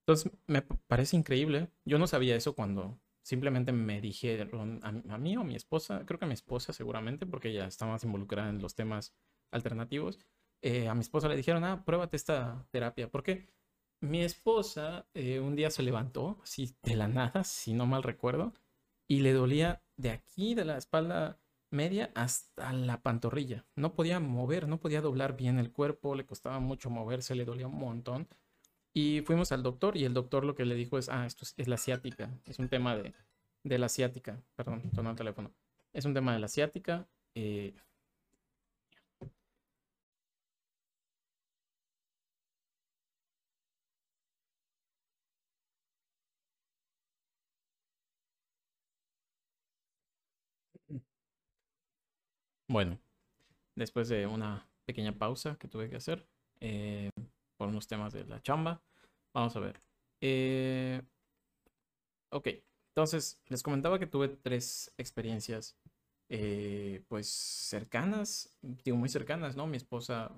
Entonces, 0.07 0.31
me 0.47 0.61
parece 0.61 1.17
increíble. 1.17 1.69
Yo 1.85 1.97
no 1.97 2.07
sabía 2.07 2.35
eso 2.35 2.53
cuando 2.55 2.99
simplemente 3.23 3.71
me 3.71 4.01
dijeron 4.01 4.79
a, 4.83 5.17
mí 5.17 5.35
o 5.35 5.41
a 5.41 5.43
mi 5.43 5.55
esposa, 5.55 6.05
creo 6.05 6.19
que 6.19 6.25
a 6.25 6.27
mi 6.27 6.35
esposa 6.35 6.73
seguramente, 6.73 7.25
porque 7.25 7.49
ella 7.49 7.65
está 7.65 7.85
más 7.87 8.03
involucrada 8.03 8.49
en 8.49 8.61
los 8.61 8.75
temas 8.75 9.15
alternativos. 9.51 10.19
Eh, 10.61 10.87
a 10.87 10.93
mi 10.93 11.01
esposa 11.01 11.27
le 11.27 11.35
dijeron, 11.35 11.63
ah, 11.63 11.83
pruébate 11.85 12.17
esta 12.17 12.67
terapia. 12.71 13.09
¿Por 13.09 13.23
qué? 13.23 13.47
mi 14.01 14.21
esposa 14.23 15.07
eh, 15.13 15.39
un 15.39 15.55
día 15.55 15.69
se 15.71 15.83
levantó, 15.83 16.39
así 16.43 16.75
de 16.83 16.95
la 16.95 17.07
nada, 17.07 17.43
si 17.43 17.73
no 17.73 17.85
mal 17.85 18.03
recuerdo, 18.03 18.53
y 19.07 19.19
le 19.21 19.33
dolía 19.33 19.83
de 19.97 20.11
aquí, 20.11 20.55
de 20.55 20.65
la 20.65 20.77
espalda 20.77 21.39
media, 21.71 22.11
hasta 22.15 22.73
la 22.73 23.01
pantorrilla. 23.01 23.65
No 23.75 23.93
podía 23.93 24.19
mover, 24.19 24.67
no 24.67 24.79
podía 24.79 25.01
doblar 25.01 25.35
bien 25.35 25.59
el 25.59 25.71
cuerpo, 25.71 26.15
le 26.15 26.25
costaba 26.25 26.59
mucho 26.59 26.89
moverse, 26.89 27.35
le 27.35 27.45
dolía 27.45 27.67
un 27.67 27.77
montón. 27.77 28.27
Y 28.93 29.21
fuimos 29.21 29.51
al 29.51 29.63
doctor 29.63 29.97
y 29.97 30.05
el 30.05 30.13
doctor 30.13 30.45
lo 30.45 30.55
que 30.55 30.65
le 30.65 30.75
dijo 30.75 30.97
es, 30.97 31.09
ah, 31.09 31.25
esto 31.25 31.45
es, 31.57 31.67
la 31.67 31.75
asiática, 31.75 32.29
es 32.45 32.59
un 32.59 32.69
tema 32.69 32.95
de, 32.95 33.13
de 33.63 33.77
la 33.77 33.87
asiática, 33.87 34.41
perdón, 34.55 34.89
tomó 34.91 35.09
el 35.09 35.15
teléfono. 35.15 35.51
Es 35.91 36.05
un 36.05 36.13
tema 36.13 36.33
de 36.33 36.39
la 36.39 36.45
asiática. 36.45 37.07
Eh, 37.35 37.73
Bueno, 52.67 52.99
después 53.75 54.09
de 54.09 54.25
una 54.25 54.67
pequeña 54.85 55.11
pausa 55.13 55.57
que 55.59 55.67
tuve 55.67 55.89
que 55.89 55.97
hacer 55.97 56.25
eh, 56.59 57.09
por 57.57 57.67
unos 57.69 57.87
temas 57.87 58.11
de 58.13 58.25
la 58.25 58.41
chamba, 58.41 58.81
vamos 59.33 59.55
a 59.55 59.59
ver. 59.59 59.81
Eh, 60.21 61.01
ok, 62.29 62.47
entonces 62.89 63.39
les 63.47 63.61
comentaba 63.61 63.99
que 63.99 64.07
tuve 64.07 64.29
tres 64.29 64.91
experiencias 64.97 65.77
eh, 66.29 67.03
pues 67.07 67.27
cercanas, 67.29 68.57
digo 68.83 68.97
muy 68.97 69.09
cercanas, 69.09 69.55
¿no? 69.55 69.67
Mi 69.67 69.77
esposa 69.77 70.31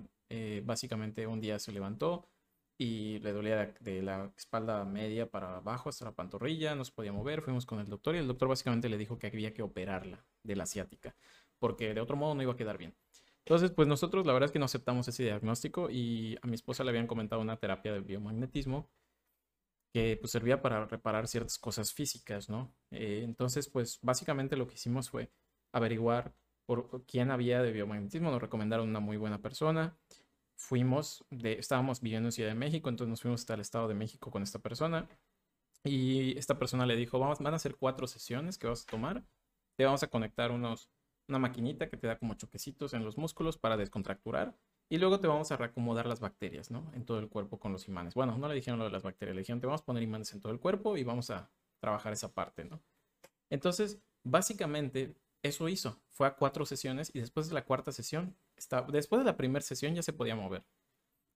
básicamente 0.64 1.26
un 1.26 1.40
día 1.40 1.58
se 1.58 1.72
levantó 1.72 2.28
y 2.76 3.18
le 3.20 3.32
dolía 3.32 3.74
de 3.80 4.02
la 4.02 4.30
espalda 4.36 4.84
media 4.84 5.30
para 5.30 5.56
abajo 5.56 5.88
hasta 5.88 6.04
la 6.04 6.12
pantorrilla, 6.12 6.74
no 6.74 6.84
se 6.84 6.92
podía 6.92 7.12
mover, 7.12 7.40
fuimos 7.40 7.64
con 7.64 7.80
el 7.80 7.88
doctor 7.88 8.14
y 8.14 8.18
el 8.18 8.28
doctor 8.28 8.48
básicamente 8.48 8.90
le 8.90 8.98
dijo 8.98 9.18
que 9.18 9.28
había 9.28 9.54
que 9.54 9.62
operarla 9.62 10.22
de 10.42 10.56
la 10.56 10.64
asiática 10.64 11.16
porque 11.58 11.94
de 11.94 12.00
otro 12.00 12.16
modo 12.16 12.34
no 12.34 12.42
iba 12.42 12.52
a 12.52 12.56
quedar 12.56 12.78
bien. 12.78 12.94
Entonces, 13.44 13.70
pues 13.70 13.88
nosotros 13.88 14.26
la 14.26 14.32
verdad 14.34 14.46
es 14.48 14.52
que 14.52 14.58
no 14.58 14.66
aceptamos 14.66 15.08
ese 15.08 15.22
diagnóstico 15.22 15.88
y 15.90 16.36
a 16.42 16.46
mi 16.46 16.54
esposa 16.54 16.84
le 16.84 16.90
habían 16.90 17.06
comentado 17.06 17.40
una 17.40 17.56
terapia 17.56 17.92
de 17.92 18.00
biomagnetismo 18.00 18.90
que 19.92 20.18
pues 20.20 20.32
servía 20.32 20.60
para 20.60 20.84
reparar 20.84 21.28
ciertas 21.28 21.58
cosas 21.58 21.92
físicas, 21.94 22.50
¿no? 22.50 22.74
Eh, 22.90 23.22
entonces, 23.24 23.68
pues 23.68 23.98
básicamente 24.02 24.56
lo 24.56 24.66
que 24.66 24.74
hicimos 24.74 25.08
fue 25.08 25.30
averiguar 25.72 26.34
por 26.66 27.04
quién 27.06 27.30
había 27.30 27.62
de 27.62 27.72
biomagnetismo, 27.72 28.30
nos 28.30 28.42
recomendaron 28.42 28.88
una 28.88 29.00
muy 29.00 29.16
buena 29.16 29.40
persona. 29.40 29.96
Fuimos, 30.56 31.24
de, 31.30 31.54
estábamos 31.54 32.02
viviendo 32.02 32.28
en 32.28 32.32
Ciudad 32.32 32.50
de 32.50 32.54
México, 32.54 32.90
entonces 32.90 33.08
nos 33.10 33.22
fuimos 33.22 33.40
hasta 33.40 33.54
el 33.54 33.60
Estado 33.60 33.88
de 33.88 33.94
México 33.94 34.30
con 34.30 34.42
esta 34.42 34.58
persona. 34.58 35.08
Y 35.84 36.36
esta 36.36 36.58
persona 36.58 36.84
le 36.84 36.96
dijo, 36.96 37.18
vamos, 37.18 37.38
van 37.38 37.54
a 37.54 37.56
hacer 37.56 37.76
cuatro 37.76 38.06
sesiones 38.06 38.58
que 38.58 38.66
vas 38.66 38.82
a 38.82 38.86
tomar. 38.86 39.24
Te 39.76 39.86
vamos 39.86 40.02
a 40.02 40.08
conectar 40.08 40.50
unos 40.50 40.90
una 41.28 41.38
maquinita 41.38 41.88
que 41.88 41.96
te 41.96 42.06
da 42.06 42.18
como 42.18 42.34
choquecitos 42.34 42.94
en 42.94 43.04
los 43.04 43.18
músculos 43.18 43.58
para 43.58 43.76
descontracturar. 43.76 44.56
Y 44.90 44.96
luego 44.96 45.20
te 45.20 45.26
vamos 45.26 45.52
a 45.52 45.56
reacomodar 45.56 46.06
las 46.06 46.20
bacterias, 46.20 46.70
¿no? 46.70 46.90
En 46.94 47.04
todo 47.04 47.18
el 47.18 47.28
cuerpo 47.28 47.58
con 47.58 47.72
los 47.72 47.88
imanes. 47.88 48.14
Bueno, 48.14 48.38
no 48.38 48.48
le 48.48 48.54
dijeron 48.54 48.78
lo 48.78 48.86
de 48.86 48.90
las 48.90 49.02
bacterias, 49.02 49.34
le 49.34 49.42
dijeron 49.42 49.60
te 49.60 49.66
vamos 49.66 49.82
a 49.82 49.84
poner 49.84 50.02
imanes 50.02 50.32
en 50.32 50.40
todo 50.40 50.50
el 50.50 50.58
cuerpo 50.58 50.96
y 50.96 51.04
vamos 51.04 51.30
a 51.30 51.50
trabajar 51.78 52.12
esa 52.12 52.32
parte, 52.32 52.64
¿no? 52.64 52.80
Entonces, 53.50 53.98
básicamente, 54.24 55.14
eso 55.42 55.68
hizo. 55.68 56.00
Fue 56.08 56.26
a 56.26 56.36
cuatro 56.36 56.64
sesiones 56.64 57.10
y 57.14 57.20
después 57.20 57.48
de 57.48 57.54
la 57.54 57.64
cuarta 57.64 57.92
sesión, 57.92 58.34
después 58.88 59.20
de 59.20 59.24
la 59.24 59.36
primera 59.36 59.62
sesión 59.62 59.94
ya 59.94 60.02
se 60.02 60.12
podía 60.12 60.34
mover. 60.34 60.64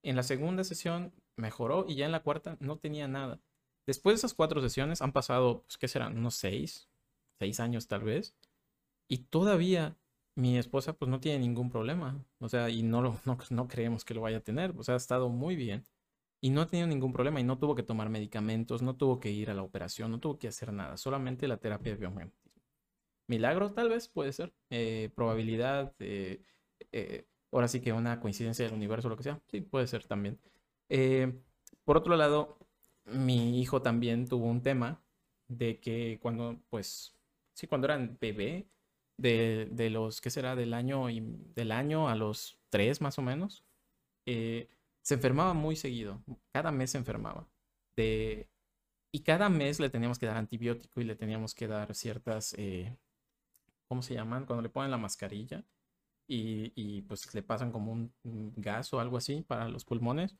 En 0.02 0.16
la 0.16 0.22
segunda 0.22 0.64
sesión 0.64 1.12
mejoró 1.36 1.84
y 1.86 1.94
ya 1.94 2.06
en 2.06 2.12
la 2.12 2.22
cuarta 2.22 2.56
no 2.58 2.78
tenía 2.78 3.06
nada. 3.06 3.40
Después 3.86 4.14
de 4.14 4.18
esas 4.18 4.34
cuatro 4.34 4.60
sesiones 4.60 5.02
han 5.02 5.12
pasado, 5.12 5.62
pues, 5.62 5.76
¿qué 5.76 5.88
serán? 5.88 6.16
Unos 6.16 6.34
seis, 6.36 6.88
seis 7.38 7.60
años 7.60 7.86
tal 7.86 8.02
vez 8.02 8.34
y 9.08 9.18
todavía 9.18 9.96
mi 10.34 10.58
esposa 10.58 10.94
pues 10.94 11.10
no 11.10 11.20
tiene 11.20 11.38
ningún 11.40 11.70
problema, 11.70 12.24
o 12.38 12.48
sea, 12.48 12.70
y 12.70 12.82
no, 12.82 13.02
lo, 13.02 13.20
no, 13.24 13.38
no 13.50 13.68
creemos 13.68 14.04
que 14.04 14.14
lo 14.14 14.22
vaya 14.22 14.38
a 14.38 14.40
tener, 14.40 14.74
o 14.76 14.82
sea, 14.82 14.94
ha 14.94 14.96
estado 14.98 15.28
muy 15.28 15.56
bien 15.56 15.84
y 16.40 16.50
no 16.50 16.62
ha 16.62 16.66
tenido 16.66 16.88
ningún 16.88 17.12
problema 17.12 17.40
y 17.40 17.44
no 17.44 17.58
tuvo 17.58 17.74
que 17.74 17.82
tomar 17.84 18.08
medicamentos, 18.10 18.82
no 18.82 18.96
tuvo 18.96 19.20
que 19.20 19.30
ir 19.30 19.50
a 19.50 19.54
la 19.54 19.62
operación, 19.62 20.10
no 20.10 20.20
tuvo 20.20 20.38
que 20.38 20.48
hacer 20.48 20.72
nada, 20.72 20.96
solamente 20.96 21.46
la 21.48 21.58
terapia 21.58 21.92
de 21.92 21.98
biomagnetismo. 21.98 22.52
Milagro 23.28 23.72
tal 23.72 23.88
vez 23.88 24.08
puede 24.08 24.32
ser, 24.32 24.52
eh, 24.70 25.10
probabilidad, 25.14 25.94
eh, 26.00 26.42
eh, 26.92 27.26
ahora 27.52 27.68
sí 27.68 27.80
que 27.80 27.92
una 27.92 28.20
coincidencia 28.20 28.64
del 28.64 28.74
universo, 28.74 29.08
lo 29.08 29.16
que 29.16 29.22
sea, 29.22 29.40
sí, 29.48 29.60
puede 29.60 29.86
ser 29.86 30.04
también. 30.06 30.38
por 31.84 31.96
otro 31.96 32.16
lado, 32.16 32.58
mi 33.04 33.60
hijo 33.60 33.82
también 33.82 34.28
tuvo 34.28 34.46
un 34.46 34.62
tema 34.62 35.02
de 35.48 35.80
que 35.80 36.18
cuando, 36.22 36.60
pues, 36.70 37.16
sí, 37.54 37.66
cuando 37.66 37.86
eran 37.86 38.18
bebé, 38.20 38.68
de, 39.22 39.68
de 39.70 39.88
los, 39.88 40.20
¿qué 40.20 40.30
será? 40.30 40.56
Del 40.56 40.74
año, 40.74 41.06
del 41.06 41.72
año 41.72 42.08
a 42.08 42.16
los 42.16 42.58
tres 42.70 43.00
más 43.00 43.18
o 43.18 43.22
menos, 43.22 43.64
eh, 44.26 44.68
se 45.02 45.14
enfermaba 45.14 45.54
muy 45.54 45.76
seguido, 45.76 46.22
cada 46.52 46.72
mes 46.72 46.90
se 46.90 46.98
enfermaba. 46.98 47.48
De, 47.96 48.48
y 49.12 49.20
cada 49.20 49.48
mes 49.48 49.78
le 49.80 49.90
teníamos 49.90 50.18
que 50.18 50.26
dar 50.26 50.36
antibiótico 50.36 51.00
y 51.00 51.04
le 51.04 51.16
teníamos 51.16 51.54
que 51.54 51.68
dar 51.68 51.94
ciertas, 51.94 52.54
eh, 52.58 52.96
¿cómo 53.88 54.02
se 54.02 54.14
llaman? 54.14 54.44
Cuando 54.46 54.62
le 54.62 54.70
ponen 54.70 54.90
la 54.90 54.98
mascarilla 54.98 55.64
y, 56.28 56.72
y, 56.74 57.02
pues 57.02 57.32
le 57.34 57.42
pasan 57.42 57.72
como 57.72 57.92
un 57.92 58.52
gas 58.56 58.92
o 58.92 59.00
algo 59.00 59.18
así 59.18 59.42
para 59.42 59.68
los 59.68 59.84
pulmones. 59.84 60.36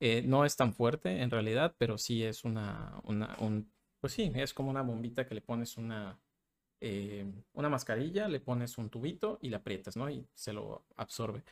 Eh, 0.00 0.22
no 0.26 0.44
es 0.44 0.56
tan 0.56 0.74
fuerte 0.74 1.22
en 1.22 1.30
realidad, 1.30 1.74
pero 1.78 1.98
sí 1.98 2.24
es 2.24 2.44
una, 2.44 3.00
una 3.04 3.36
un, 3.40 3.72
pues 4.00 4.12
sí, 4.14 4.32
es 4.34 4.54
como 4.54 4.70
una 4.70 4.82
bombita 4.82 5.26
que 5.26 5.34
le 5.34 5.42
pones 5.42 5.76
una, 5.76 6.20
eh, 6.84 7.24
una 7.52 7.68
mascarilla, 7.68 8.26
le 8.26 8.40
pones 8.40 8.76
un 8.76 8.90
tubito 8.90 9.38
y 9.40 9.50
la 9.50 9.58
aprietas, 9.58 9.96
¿no? 9.96 10.10
Y 10.10 10.26
se 10.34 10.52
lo 10.52 10.84
absorbe 10.96 11.44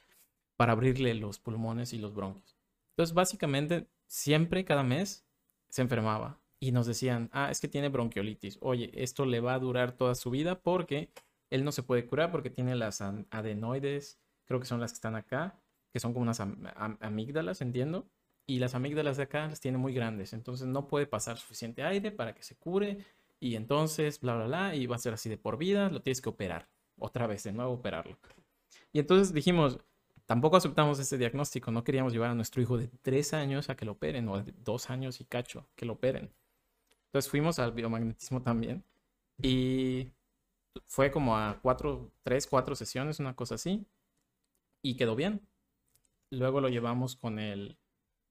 para 0.57 0.73
abrirle 0.73 1.15
los 1.15 1.39
pulmones 1.39 1.93
y 1.93 1.99
los 1.99 2.13
bronquios. 2.13 2.59
Entonces, 2.91 3.15
básicamente, 3.15 3.87
siempre, 4.09 4.65
cada 4.65 4.83
mes, 4.83 5.25
se 5.69 5.83
enfermaba 5.83 6.41
y 6.59 6.73
nos 6.73 6.87
decían, 6.87 7.31
ah, 7.33 7.49
es 7.51 7.61
que 7.61 7.69
tiene 7.69 7.89
bronquiolitis. 7.89 8.59
Oye, 8.61 8.91
esto 8.93 9.25
le 9.25 9.39
va 9.39 9.55
a 9.55 9.61
durar 9.61 9.93
toda 9.93 10.17
su 10.17 10.31
vida 10.31 10.61
porque 10.61 11.13
él 11.49 11.65
no 11.65 11.71
se 11.71 11.85
puede 11.85 12.05
curar 12.07 12.33
porque 12.33 12.51
tiene 12.51 12.75
las 12.75 13.01
adenoides, 13.01 14.19
creo 14.47 14.59
que 14.59 14.67
son 14.67 14.81
las 14.81 14.91
que 14.91 14.97
están 14.97 15.15
acá, 15.15 15.63
que 15.93 16.01
son 16.01 16.13
como 16.13 16.25
unas 16.25 16.41
amígdalas, 16.41 17.61
entiendo. 17.61 18.09
Y 18.47 18.59
las 18.59 18.75
amígdalas 18.75 19.17
de 19.17 19.23
acá 19.23 19.47
las 19.47 19.61
tiene 19.61 19.79
muy 19.79 19.95
grandes, 19.95 20.33
entonces 20.33 20.67
no 20.67 20.89
puede 20.89 21.07
pasar 21.07 21.39
suficiente 21.39 21.85
aire 21.85 22.11
para 22.11 22.35
que 22.35 22.43
se 22.43 22.57
cure. 22.57 22.99
Y 23.41 23.57
entonces, 23.57 24.21
bla, 24.21 24.37
bla, 24.37 24.47
bla, 24.47 24.75
y 24.77 24.87
va 24.87 24.97
a 24.97 24.99
ser 24.99 25.15
así 25.15 25.29
de 25.29 25.39
por 25.39 25.57
vida, 25.57 25.91
lo 25.91 26.03
tienes 26.03 26.21
que 26.21 26.29
operar. 26.29 26.69
Otra 26.99 27.27
vez, 27.27 27.43
de 27.45 27.53
nuevo, 27.53 27.73
operarlo. 27.73 28.19
Y 28.93 28.99
entonces 29.01 29.33
dijimos, 29.33 29.79
Tampoco 30.31 30.57
aceptamos 30.57 31.01
ese 31.01 31.19
diagnóstico, 31.19 31.73
no 31.73 31.83
queríamos 31.83 32.13
llevar 32.13 32.31
a 32.31 32.37
nuestro 32.37 32.63
hijo 32.63 32.79
de 32.79 32.87
tres 33.03 33.35
años 33.35 33.69
a 33.69 33.75
que 33.75 33.85
lo 33.85 33.91
operen 33.91 34.29
o 34.29 34.41
de 34.41 34.53
dos 34.59 34.89
años 34.89 35.21
y 35.21 35.25
cacho 35.25 35.67
que 35.75 35.85
lo 35.85 35.95
operen. 35.95 36.33
Entonces 37.07 37.29
fuimos 37.29 37.59
al 37.59 37.73
biomagnetismo 37.73 38.41
también 38.41 38.85
y 39.43 40.13
fue 40.87 41.11
como 41.11 41.37
a 41.37 41.59
cuatro, 41.61 42.13
tres, 42.23 42.47
cuatro 42.47 42.77
sesiones, 42.77 43.19
una 43.19 43.35
cosa 43.35 43.57
así, 43.57 43.85
y 44.83 44.97
quedó 44.97 45.17
bien. 45.17 45.45
Luego 46.31 46.61
lo 46.61 46.69
llevamos 46.69 47.17
con 47.17 47.41
el, 47.41 47.77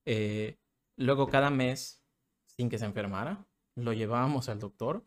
eh, 0.05 0.57
luego 0.95 1.27
cada 1.27 1.49
mes, 1.49 2.01
sin 2.45 2.69
que 2.69 2.77
se 2.77 2.85
enfermara, 2.85 3.45
lo 3.79 3.93
llevábamos 3.93 4.49
al 4.49 4.59
doctor 4.59 5.05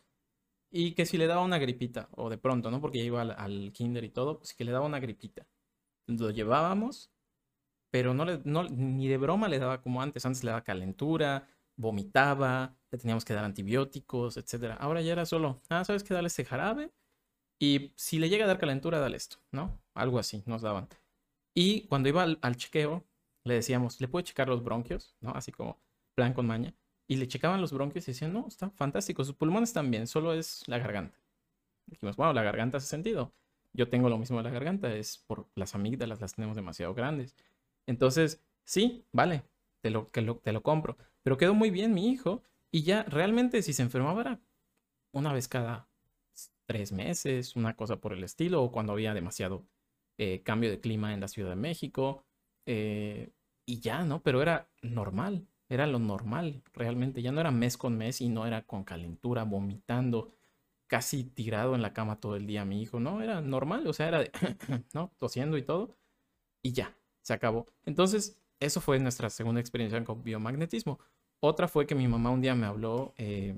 y 0.71 0.93
que 0.93 1.07
si 1.07 1.19
le 1.19 1.27
daba 1.27 1.43
una 1.43 1.59
gripita, 1.59 2.09
o 2.13 2.31
de 2.31 2.39
pronto, 2.39 2.71
¿no? 2.71 2.81
Porque 2.81 2.99
iba 2.99 3.23
al, 3.23 3.33
al 3.33 3.73
kinder 3.73 4.05
y 4.05 4.11
todo, 4.11 4.39
pues 4.39 4.55
que 4.55 4.65
le 4.65 4.73
daba 4.73 4.87
una 4.87 5.01
gripita 5.01 5.47
lo 6.07 6.31
llevábamos, 6.31 7.11
pero 7.91 8.15
no, 8.15 8.25
le, 8.25 8.41
no 8.45 8.65
ni 8.65 9.09
de 9.09 9.19
broma 9.19 9.49
le 9.49 9.59
daba 9.59 9.83
como 9.83 10.03
antes. 10.03 10.25
Antes 10.27 10.45
le 10.45 10.51
daba 10.51 10.65
calentura, 10.65 11.49
vomitaba, 11.77 12.77
le 12.91 12.99
teníamos 12.99 13.25
que 13.25 13.35
dar 13.35 13.45
antibióticos, 13.45 14.37
etc. 14.37 14.77
Ahora 14.79 15.03
ya 15.03 15.13
era 15.13 15.27
solo, 15.27 15.61
ah, 15.69 15.85
¿sabes 15.85 16.03
qué? 16.05 16.15
Dale 16.15 16.29
este 16.29 16.45
jarabe 16.45 16.93
y 17.59 17.93
si 17.97 18.19
le 18.19 18.29
llega 18.29 18.45
a 18.45 18.49
dar 18.49 18.59
calentura, 18.59 18.99
dale 18.99 19.17
esto, 19.17 19.39
¿no? 19.53 19.81
Algo 19.95 20.19
así 20.19 20.43
nos 20.47 20.63
daban. 20.63 20.89
Y 21.55 21.83
cuando 21.89 22.09
iba 22.09 22.23
al, 22.23 22.57
chequeo, 22.57 23.05
le 23.45 23.55
decíamos, 23.55 24.01
¿le 24.01 24.09
puedo 24.09 24.25
checar 24.25 24.49
los 24.49 24.63
bronquios? 24.65 25.17
¿No? 25.21 25.33
Así 25.33 25.53
como 25.53 25.81
plan 26.15 26.33
con 26.33 26.47
maña. 26.47 26.75
Y 27.13 27.17
le 27.17 27.29
checaban 27.29 27.61
los 27.61 27.75
bronquios 27.75 28.09
y 28.09 28.13
decían, 28.13 28.33
no, 28.33 28.49
está 28.49 28.71
fantástico, 28.71 29.23
sus 29.23 29.35
pulmones 29.35 29.69
están 29.69 29.91
bien, 29.91 30.07
solo 30.07 30.33
es 30.33 30.67
la 30.67 30.79
garganta. 30.79 31.19
Dijimos, 31.85 32.17
bueno, 32.17 32.33
la 32.33 32.43
garganta 32.43 32.79
hace 32.79 32.87
sentido. 32.87 33.35
Yo 33.75 33.91
tengo 33.91 34.09
lo 34.09 34.17
mismo 34.17 34.39
de 34.39 34.45
la 34.45 34.49
garganta, 34.49 34.91
es 34.97 35.19
por 35.19 35.47
las 35.55 35.75
amígdalas, 35.75 36.23
las 36.23 36.33
tenemos 36.33 36.57
demasiado 36.57 36.95
grandes. 36.95 37.37
Entonces, 37.87 38.41
sí, 38.65 39.05
vale, 39.13 39.43
te 39.83 39.91
lo, 39.91 40.07
que 40.07 40.23
lo, 40.23 40.37
te 40.37 40.53
lo 40.53 40.63
compro. 40.63 40.97
Pero 41.23 41.37
quedó 41.37 41.53
muy 41.53 41.69
bien 41.69 41.93
mi 41.93 42.09
hijo 42.09 42.43
y 42.71 42.83
ya 42.83 43.03
realmente 43.03 43.61
si 43.61 43.75
se 43.75 43.83
enfermaba 43.83 44.23
era 44.23 44.41
una 45.13 45.35
vez 45.35 45.49
cada 45.49 45.87
tres 46.65 46.93
meses, 46.93 47.57
una 47.57 47.77
cosa 47.77 47.97
por 47.97 48.15
el 48.15 48.25
estilo, 48.25 48.63
o 48.63 48.73
cuando 48.73 48.95
había 48.95 49.13
demasiado 49.13 49.67
eh, 50.17 50.41
cambio 50.43 50.71
de 50.71 50.81
clima 50.81 51.13
en 51.13 51.21
la 51.21 51.29
Ciudad 51.29 51.51
de 51.51 51.57
México. 51.57 52.25
Eh, 52.65 53.33
y 53.67 53.81
ya, 53.81 54.03
¿no? 54.07 54.23
Pero 54.23 54.41
era 54.41 54.71
normal, 54.81 55.47
era 55.73 55.87
lo 55.87 55.99
normal, 55.99 56.63
realmente. 56.75 57.23
Ya 57.23 57.33
no 57.33 57.41
era 57.41 57.51
mes 57.51 57.77
con 57.77 57.97
mes 57.97 58.21
y 58.21 58.29
no 58.29 58.47
era 58.47 58.63
con 58.67 58.85
calentura, 58.85 59.45
vomitando 59.45 60.33
casi 60.87 61.25
tirado 61.25 61.75
en 61.75 61.83
la 61.83 61.95
cama 61.95 62.21
todo 62.21 62.37
el 62.37 62.47
día 62.47 62.65
mi 62.65 62.83
hijo, 62.83 63.01
¿no? 63.01 63.23
Era 63.23 63.41
normal, 63.41 63.87
o 63.87 63.93
sea, 63.93 64.09
era 64.09 64.19
de, 64.21 64.31
¿no? 64.95 65.13
Tosiendo 65.19 65.57
y 65.57 65.63
todo. 65.63 65.97
Y 66.63 66.73
ya, 66.73 66.97
se 67.23 67.33
acabó. 67.33 67.67
Entonces, 67.87 68.41
eso 68.61 68.81
fue 68.81 68.99
nuestra 68.99 69.31
segunda 69.31 69.61
experiencia 69.61 70.05
con 70.05 70.23
biomagnetismo. 70.23 70.99
Otra 71.41 71.69
fue 71.69 71.87
que 71.87 71.95
mi 71.95 72.07
mamá 72.09 72.31
un 72.31 72.43
día 72.43 72.55
me 72.55 72.67
habló, 72.67 73.15
eh, 73.17 73.55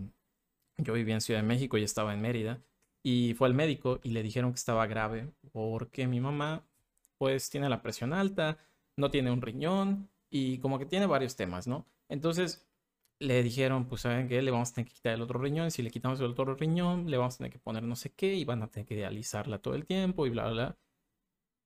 yo 0.78 0.94
vivía 0.94 1.14
en 1.14 1.21
Ciudad 1.21 1.40
de 1.40 1.47
México 1.47 1.76
y 1.76 1.83
estaba 1.83 2.14
en 2.14 2.23
Mérida, 2.23 2.62
y 3.02 3.35
fue 3.35 3.49
al 3.49 3.54
médico 3.54 4.00
y 4.02 4.11
le 4.11 4.23
dijeron 4.23 4.52
que 4.52 4.56
estaba 4.59 4.87
grave 4.87 5.30
porque 5.52 6.06
mi 6.06 6.21
mamá 6.21 6.66
pues 7.18 7.50
tiene 7.50 7.68
la 7.68 7.83
presión 7.83 8.12
alta, 8.12 8.59
no 8.97 9.11
tiene 9.11 9.30
un 9.30 9.42
riñón 9.42 10.09
y 10.30 10.59
como 10.59 10.78
que 10.78 10.87
tiene 10.87 11.06
varios 11.06 11.37
temas, 11.37 11.66
¿no? 11.66 11.87
Entonces 12.08 12.66
le 13.18 13.42
dijeron, 13.42 13.87
pues 13.87 14.02
saben 14.02 14.28
que 14.28 14.42
le 14.42 14.50
vamos 14.50 14.70
a 14.70 14.75
tener 14.75 14.88
que 14.88 14.94
quitar 14.94 15.14
el 15.14 15.23
otro 15.23 15.40
riñón, 15.40 15.70
si 15.70 15.82
le 15.82 15.90
quitamos 15.90 16.20
el 16.20 16.26
otro 16.26 16.54
riñón, 16.54 17.11
le 17.11 17.16
vamos 17.16 17.34
a 17.34 17.38
tener 17.38 17.52
que 17.52 17.58
poner 17.58 17.82
no 17.82 17.96
sé 17.96 18.12
qué 18.12 18.34
y 18.34 18.44
van 18.44 18.62
a 18.62 18.68
tener 18.68 18.87
que 18.87 18.96
dializarla 18.96 19.58
todo 19.61 19.75
el 19.75 19.87
tiempo 19.87 20.26
y 20.26 20.30
bla, 20.30 20.50
bla, 20.50 20.78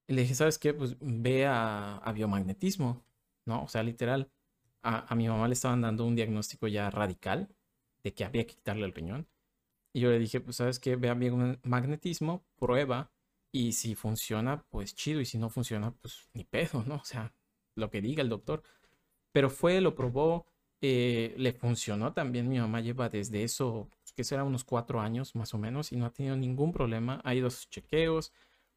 le 0.09 0.23
dije, 0.23 0.35
¿sabes 0.35 0.59
qué? 0.59 0.75
Pues 0.75 0.97
ve 1.01 1.47
a, 1.47 2.13
biomagnetismo, 2.15 3.05
¿no? 3.45 3.65
O 3.65 3.69
sea, 3.69 3.83
literal, 3.83 4.31
a, 4.83 5.15
mi 5.15 5.29
mamá 5.29 5.49
le 5.49 5.55
estaban 5.55 5.83
dando 5.83 6.07
un 6.07 6.17
diagnóstico 6.17 6.67
ya 6.69 6.91
radical 6.91 7.49
de 8.03 8.15
que 8.15 8.25
había 8.25 8.47
que 8.47 8.55
quitarle 8.57 8.87
el 8.87 8.95
riñón. 8.95 9.29
Y 9.93 10.01
yo 10.01 10.11
le 10.11 10.19
dije, 10.19 10.41
pues 10.41 10.57
sabes 10.57 10.79
qué, 10.81 10.97
ve 10.97 11.11
a 11.11 11.15
biomagnetismo, 11.15 12.45
prueba 12.59 13.11
y 13.53 13.73
si 13.73 13.95
funciona, 13.95 14.65
pues 14.71 14.95
chido, 14.95 15.21
y 15.21 15.27
si 15.27 15.39
no 15.39 15.51
funciona, 15.51 15.93
pues 15.93 16.29
ni 16.35 16.45
pedo, 16.45 16.85
¿no? 16.87 16.97
O 16.97 17.05
sea, 17.05 17.35
lo 17.75 17.91
que 17.91 18.01
diga 18.01 18.23
el 18.23 18.29
doctor. 18.29 18.63
Pero 19.33 19.51
fue, 19.51 19.81
lo 19.81 19.95
probó, 19.95 20.47
eh, 20.81 21.35
le 21.37 21.53
funcionó 21.53 22.13
también. 22.13 22.49
Mi 22.49 22.59
mamá 22.59 22.81
lleva 22.81 23.09
desde 23.09 23.43
eso, 23.43 23.89
que 24.15 24.25
será 24.25 24.45
unos 24.45 24.65
cuatro 24.65 25.01
años 25.01 25.35
más 25.35 25.55
o 25.55 25.59
menos, 25.59 25.93
y 25.93 25.97
no 25.97 26.07
ha 26.07 26.13
tenido 26.13 26.37
ningún 26.37 26.73
problema. 26.73 27.21
Ha 27.25 27.35
ido 27.35 27.49
a 27.49 27.51
sus 27.51 27.69
chequeos 27.69 28.33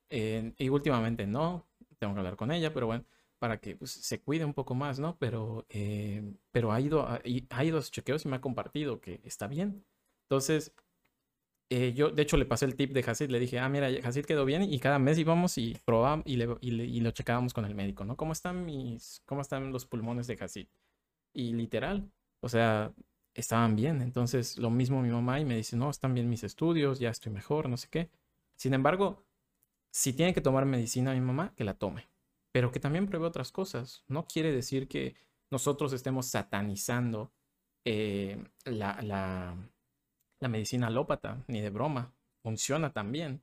eh, 0.10 0.54
y 0.58 0.70
últimamente 0.70 1.28
no. 1.28 1.68
Tengo 2.00 2.14
que 2.14 2.20
hablar 2.20 2.36
con 2.36 2.52
ella, 2.52 2.74
pero 2.74 2.88
bueno, 2.88 3.06
para 3.40 3.60
que 3.60 3.76
pues, 3.76 3.92
se 3.92 4.22
cuide 4.22 4.46
un 4.46 4.54
poco 4.54 4.76
más, 4.76 5.00
¿no? 5.00 5.18
Pero, 5.20 5.66
eh, 5.70 6.24
pero 6.52 6.72
ha, 6.72 6.82
ido 6.82 7.04
a, 7.04 7.22
ha 7.50 7.64
ido 7.66 7.82
chequeos 7.82 8.26
y 8.26 8.28
me 8.30 8.38
ha 8.38 8.42
compartido 8.42 9.02
que 9.02 9.22
está 9.24 9.48
bien. 9.48 9.86
Entonces, 10.24 10.74
yo 11.96 12.10
de 12.10 12.22
hecho 12.22 12.38
le 12.38 12.46
pasé 12.46 12.66
el 12.66 12.76
tip 12.76 12.92
de 12.92 13.04
Hasid, 13.06 13.30
le 13.30 13.40
dije, 13.40 13.60
ah, 13.60 13.70
mira, 13.70 13.88
Hasid 14.04 14.26
quedó 14.26 14.44
bien 14.46 14.64
y 14.64 14.80
cada 14.80 15.00
mes 15.00 15.18
íbamos 15.18 15.58
y 15.58 15.78
probábamos 15.86 16.26
y, 16.28 16.36
lo 17.02 17.12
checábamos 17.12 17.54
con 17.54 17.66
el 17.66 17.76
médico, 17.76 18.04
¿no? 18.04 18.18
¿Cómo 18.18 18.34
están 18.34 18.66
mis, 18.66 19.22
cómo 19.26 19.42
están 19.42 19.72
los 19.72 19.86
pulmones 19.86 20.28
de 20.28 20.38
Hasid? 20.42 20.68
Y 21.34 21.54
literal, 21.54 22.12
o 22.42 22.50
sea, 22.50 22.94
estaban 23.34 23.76
bien. 23.76 24.02
Entonces, 24.02 24.58
lo 24.58 24.70
mismo 24.70 25.02
mi 25.02 25.10
mamá 25.10 25.40
y 25.40 25.46
me 25.46 25.56
dice, 25.56 25.78
no, 25.78 25.90
están 25.90 26.14
bien 26.14 26.30
mis 26.30 26.44
estudios, 26.44 27.00
ya 27.00 27.10
estoy 27.10 27.32
mejor, 27.32 27.70
no 27.70 27.78
sé 27.78 27.88
qué. 27.90 28.10
Sin 28.56 28.74
embargo, 28.74 29.24
si 29.92 30.14
tiene 30.14 30.34
que 30.34 30.42
tomar 30.42 30.66
medicina 30.66 31.14
mi 31.14 31.22
mamá, 31.22 31.54
que 31.56 31.64
la 31.64 31.76
tome. 31.76 32.10
Pero 32.52 32.72
que 32.72 32.80
también 32.80 33.08
pruebe 33.08 33.28
otras 33.28 33.52
cosas. 33.52 34.04
No 34.08 34.26
quiere 34.26 34.52
decir 34.52 34.88
que 34.88 35.16
nosotros 35.50 35.94
estemos 35.94 36.28
satanizando 36.28 37.32
eh, 37.86 38.44
la, 38.66 39.56
la 40.42 40.50
medicina 40.50 40.88
alópata, 40.88 41.44
ni 41.48 41.62
de 41.62 41.70
broma. 41.70 42.14
Funciona 42.44 42.92
también. 42.92 43.42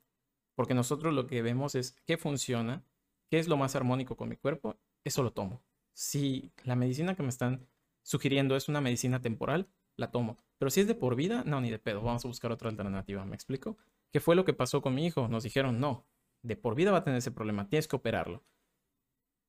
Porque 0.54 0.74
nosotros 0.74 1.14
lo 1.14 1.26
que 1.26 1.40
vemos 1.40 1.74
es 1.74 1.96
qué 2.04 2.18
funciona, 2.18 2.84
qué 3.30 3.38
es 3.38 3.48
lo 3.48 3.56
más 3.56 3.76
armónico 3.76 4.16
con 4.16 4.28
mi 4.28 4.36
cuerpo, 4.36 4.76
eso 5.04 5.22
lo 5.22 5.32
tomo. 5.32 5.62
Si 5.94 6.52
la 6.64 6.76
medicina 6.76 7.14
que 7.14 7.22
me 7.22 7.28
están 7.28 7.66
sugiriendo 8.02 8.56
es 8.56 8.68
una 8.68 8.80
medicina 8.80 9.22
temporal, 9.22 9.68
la 9.96 10.10
tomo. 10.10 10.36
Pero 10.58 10.70
si 10.70 10.80
es 10.80 10.88
de 10.88 10.94
por 10.96 11.14
vida, 11.14 11.44
no, 11.46 11.60
ni 11.60 11.70
de 11.70 11.78
pedo, 11.78 12.02
vamos 12.02 12.24
a 12.24 12.28
buscar 12.28 12.50
otra 12.50 12.68
alternativa, 12.68 13.24
¿me 13.24 13.36
explico? 13.36 13.78
¿Qué 14.12 14.20
fue 14.20 14.34
lo 14.34 14.44
que 14.44 14.52
pasó 14.52 14.82
con 14.82 14.94
mi 14.94 15.06
hijo? 15.06 15.28
Nos 15.28 15.44
dijeron, 15.44 15.78
no, 15.78 16.06
de 16.42 16.56
por 16.56 16.74
vida 16.74 16.90
va 16.90 16.98
a 16.98 17.04
tener 17.04 17.18
ese 17.18 17.30
problema, 17.30 17.68
tienes 17.68 17.86
que 17.86 17.96
operarlo. 17.96 18.42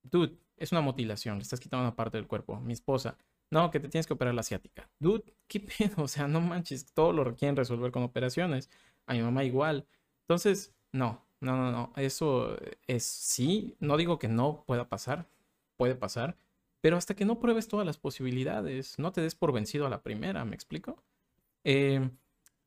Dude, 0.02 0.38
es 0.56 0.70
una 0.72 0.80
mutilación, 0.80 1.38
le 1.38 1.42
estás 1.42 1.60
quitando 1.60 1.82
una 1.82 1.96
parte 1.96 2.18
del 2.18 2.26
cuerpo. 2.26 2.60
Mi 2.60 2.72
esposa, 2.72 3.18
no, 3.50 3.70
que 3.70 3.80
te 3.80 3.88
tienes 3.88 4.06
que 4.06 4.14
operar 4.14 4.34
la 4.34 4.40
asiática. 4.40 4.88
Dude, 4.98 5.24
¿qué 5.48 5.60
pedo? 5.78 6.04
O 6.04 6.08
sea, 6.08 6.28
no 6.28 6.40
manches, 6.40 6.92
todo 6.92 7.12
lo 7.12 7.24
requieren 7.24 7.56
resolver 7.56 7.90
con 7.92 8.02
operaciones. 8.02 8.70
A 9.06 9.14
mi 9.14 9.22
mamá 9.22 9.44
igual. 9.44 9.86
Entonces, 10.22 10.74
no, 10.92 11.24
no, 11.40 11.56
no, 11.56 11.72
no. 11.72 11.92
Eso 11.96 12.56
es 12.86 13.04
sí, 13.04 13.76
no 13.80 13.96
digo 13.96 14.18
que 14.18 14.28
no 14.28 14.64
pueda 14.66 14.88
pasar, 14.88 15.28
puede 15.76 15.96
pasar, 15.96 16.36
pero 16.80 16.96
hasta 16.96 17.14
que 17.14 17.24
no 17.24 17.40
pruebes 17.40 17.68
todas 17.68 17.86
las 17.86 17.98
posibilidades, 17.98 18.98
no 18.98 19.12
te 19.12 19.20
des 19.20 19.34
por 19.34 19.52
vencido 19.52 19.86
a 19.86 19.90
la 19.90 20.02
primera, 20.02 20.44
¿me 20.44 20.54
explico? 20.54 21.02
Eh, 21.64 22.10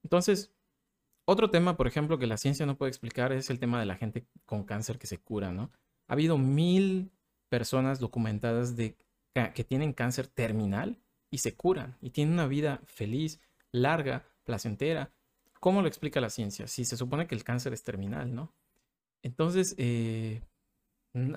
entonces, 0.04 0.54
otro 1.26 1.50
tema, 1.50 1.78
por 1.78 1.88
ejemplo, 1.88 2.20
que 2.20 2.28
la 2.28 2.38
ciencia 2.38 2.66
no 2.66 2.78
puede 2.78 2.90
explicar 2.90 3.32
es 3.32 3.50
el 3.50 3.60
tema 3.60 3.80
de 3.80 3.86
la 3.86 3.96
gente 3.96 4.26
con 4.46 4.66
cáncer 4.66 5.00
que 5.00 5.08
se 5.08 5.20
cura, 5.20 5.52
¿no? 5.52 5.72
Ha 6.08 6.14
habido 6.14 6.38
mil 6.38 7.12
personas 7.50 8.00
documentadas 8.00 8.76
de 8.76 8.98
que 9.34 9.64
tienen 9.64 9.94
cáncer 9.94 10.28
terminal 10.28 11.00
y 11.32 11.40
se 11.40 11.56
curan 11.56 11.98
y 12.02 12.12
tienen 12.12 12.36
una 12.36 12.48
vida 12.48 12.82
feliz, 12.86 13.42
larga, 13.72 14.26
placentera. 14.44 15.12
¿Cómo 15.60 15.82
lo 15.82 15.88
explica 15.88 16.22
la 16.22 16.30
ciencia? 16.30 16.68
Si 16.68 16.86
se 16.86 16.98
supone 16.98 17.26
que 17.26 17.36
el 17.36 17.44
cáncer 17.44 17.74
es 17.74 17.84
terminal, 17.84 18.36
¿no? 18.36 18.54
Entonces, 19.24 19.76
eh, 19.78 20.42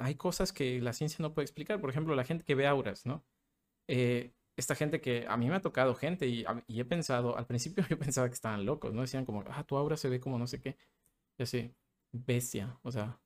hay 0.00 0.14
cosas 0.16 0.52
que 0.52 0.80
la 0.80 0.92
ciencia 0.92 1.18
no 1.22 1.32
puede 1.32 1.44
explicar. 1.44 1.80
Por 1.80 1.90
ejemplo, 1.90 2.14
la 2.14 2.24
gente 2.24 2.44
que 2.44 2.54
ve 2.54 2.66
auras, 2.66 3.06
¿no? 3.06 3.24
Eh, 3.88 4.32
esta 4.56 4.74
gente 4.74 5.00
que 5.00 5.26
a 5.28 5.36
mí 5.36 5.48
me 5.48 5.56
ha 5.56 5.60
tocado 5.60 5.94
gente 5.94 6.26
y, 6.26 6.44
he 6.68 6.84
pensado, 6.84 7.36
al 7.36 7.46
principio 7.46 7.84
yo 7.88 7.98
pensaba 7.98 8.28
que 8.28 8.34
estaban 8.34 8.66
locos, 8.66 8.92
¿no? 8.92 9.02
Decían 9.02 9.24
como, 9.24 9.44
ah, 9.48 9.64
tu 9.64 9.76
aura 9.76 9.96
se 9.96 10.08
ve 10.08 10.20
como 10.20 10.38
no 10.38 10.46
sé 10.46 10.60
qué. 10.60 10.76
Yo 11.38 11.44
así, 11.44 11.72
bestia. 12.12 12.78
O 12.82 12.90
sea, 12.90 13.18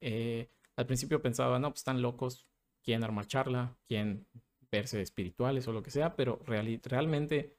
eh, 0.00 0.48
al 0.76 0.86
principio 0.86 1.22
pensaba, 1.22 1.58
no, 1.58 1.70
pues 1.70 1.80
están 1.80 2.02
locos, 2.02 2.46
quieren 2.82 3.04
armar 3.04 3.26
charla, 3.26 3.76
quieren 3.86 4.26
verse 4.70 5.00
espirituales 5.00 5.68
o 5.68 5.72
lo 5.72 5.82
que 5.82 5.90
sea, 5.90 6.16
pero 6.16 6.40
realmente 6.44 7.56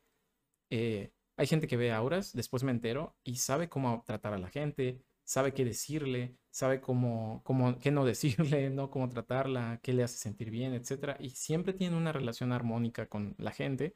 eh, 0.69 1.11
hay 1.37 1.47
gente 1.47 1.67
que 1.67 1.77
ve 1.77 1.91
auras, 1.91 2.33
después 2.33 2.63
me 2.63 2.71
entero 2.71 3.15
y 3.23 3.35
sabe 3.37 3.69
cómo 3.69 4.03
tratar 4.05 4.33
a 4.33 4.37
la 4.37 4.49
gente, 4.49 5.03
sabe 5.23 5.53
qué 5.53 5.65
decirle, 5.65 6.37
sabe 6.51 6.81
cómo, 6.81 7.41
cómo, 7.43 7.79
qué 7.79 7.91
no 7.91 8.05
decirle, 8.13 8.69
¿no? 8.69 8.89
Cómo 8.89 9.09
tratarla, 9.09 9.79
qué 9.83 9.93
le 9.93 10.03
hace 10.03 10.17
sentir 10.17 10.49
bien, 10.51 10.73
etc. 10.73 11.17
Y 11.19 11.31
siempre 11.31 11.73
tiene 11.73 11.97
una 11.97 12.11
relación 12.11 12.51
armónica 12.51 13.07
con 13.07 13.35
la 13.37 13.51
gente. 13.51 13.95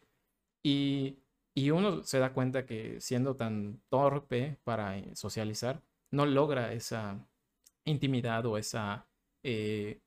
Y, 0.63 1.19
y 1.55 1.71
uno 1.71 2.03
se 2.03 2.19
da 2.19 2.33
cuenta 2.33 2.65
que 2.65 2.99
siendo 3.01 3.35
tan 3.35 3.81
torpe 3.89 4.59
para 4.63 4.97
eh, 4.97 5.15
socializar, 5.15 5.83
no 6.11 6.25
logra 6.25 6.73
esa 6.73 7.27
intimidad 7.85 8.45
o 8.45 8.57
esa 8.57 9.07
eh, 9.43 10.01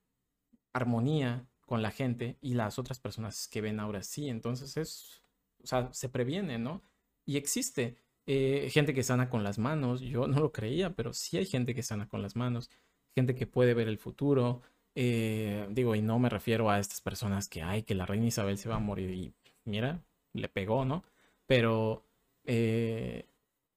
armonía 0.73 1.47
con 1.67 1.83
la 1.83 1.91
gente 1.91 2.37
y 2.41 2.55
las 2.55 2.79
otras 2.79 2.99
personas 2.99 3.49
que 3.49 3.61
ven 3.61 3.81
ahora 3.81 4.03
sí. 4.03 4.29
Entonces 4.29 4.77
es, 4.77 5.23
o 5.63 5.67
sea, 5.67 5.93
se 5.93 6.09
previene, 6.09 6.59
¿no? 6.59 6.83
Y 7.25 7.37
existe. 7.37 7.97
Eh, 8.27 8.71
gente 8.73 8.95
que 8.95 9.03
sana 9.03 9.29
con 9.29 9.43
las 9.45 9.59
manos, 9.59 10.01
yo 10.01 10.27
no 10.27 10.41
lo 10.41 10.53
creía, 10.53 10.95
pero 10.95 11.13
sí 11.13 11.37
hay 11.37 11.47
gente 11.47 11.75
que 11.75 11.83
sana 11.83 12.09
con 12.09 12.23
las 12.23 12.37
manos, 12.37 12.71
gente 13.15 13.35
que 13.35 13.47
puede 13.47 13.75
ver 13.75 13.89
el 13.89 13.99
futuro. 13.99 14.63
Eh, 14.95 15.67
digo, 15.71 15.95
y 15.95 16.03
no 16.03 16.19
me 16.19 16.29
refiero 16.29 16.71
a 16.71 16.79
estas 16.79 17.01
personas 17.01 17.49
que, 17.49 17.63
ay, 17.63 17.83
que 17.83 17.95
la 17.95 18.07
reina 18.07 18.27
Isabel 18.27 18.59
se 18.59 18.69
va 18.69 18.77
a 18.77 18.79
morir 18.81 19.11
y 19.11 19.35
mira, 19.65 20.03
le 20.33 20.49
pegó, 20.49 20.85
¿no? 20.85 21.05
Pero, 21.47 22.05
eh, 22.45 23.27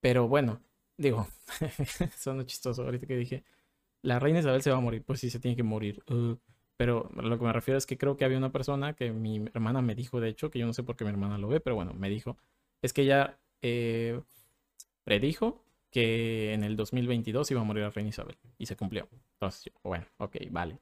pero 0.01 0.27
bueno, 0.27 0.61
digo, 0.97 1.27
son 2.17 2.45
chistoso 2.45 2.83
ahorita 2.83 3.07
que 3.07 3.17
dije, 3.17 3.43
la 4.01 4.19
reina 4.19 4.39
Isabel 4.39 4.61
se 4.61 4.71
va 4.71 4.77
a 4.77 4.81
morir, 4.81 5.03
pues 5.03 5.19
sí, 5.19 5.29
se 5.29 5.39
tiene 5.39 5.55
que 5.57 5.63
morir. 5.63 6.03
Pero 6.77 7.09
lo 7.15 7.37
que 7.37 7.45
me 7.45 7.53
refiero 7.53 7.77
es 7.77 7.85
que 7.85 7.97
creo 7.97 8.17
que 8.17 8.25
había 8.25 8.37
una 8.37 8.51
persona 8.51 8.93
que 8.93 9.11
mi 9.11 9.45
hermana 9.53 9.81
me 9.81 9.95
dijo, 9.95 10.19
de 10.19 10.29
hecho, 10.29 10.49
que 10.51 10.59
yo 10.59 10.65
no 10.65 10.73
sé 10.73 10.83
por 10.83 10.95
qué 10.95 11.03
mi 11.03 11.11
hermana 11.11 11.37
lo 11.37 11.47
ve, 11.47 11.59
pero 11.59 11.75
bueno, 11.75 11.93
me 11.93 12.09
dijo, 12.09 12.37
es 12.81 12.93
que 12.93 13.03
ella 13.03 13.39
predijo 15.03 15.63
que 15.91 16.53
en 16.53 16.63
el 16.63 16.75
2022 16.75 17.51
iba 17.51 17.61
a 17.61 17.63
morir 17.63 17.83
la 17.83 17.91
reina 17.91 18.09
Isabel 18.09 18.37
y 18.57 18.65
se 18.65 18.75
cumplió. 18.75 19.07
Entonces, 19.35 19.71
bueno, 19.83 20.05
ok, 20.17 20.37
vale. 20.49 20.79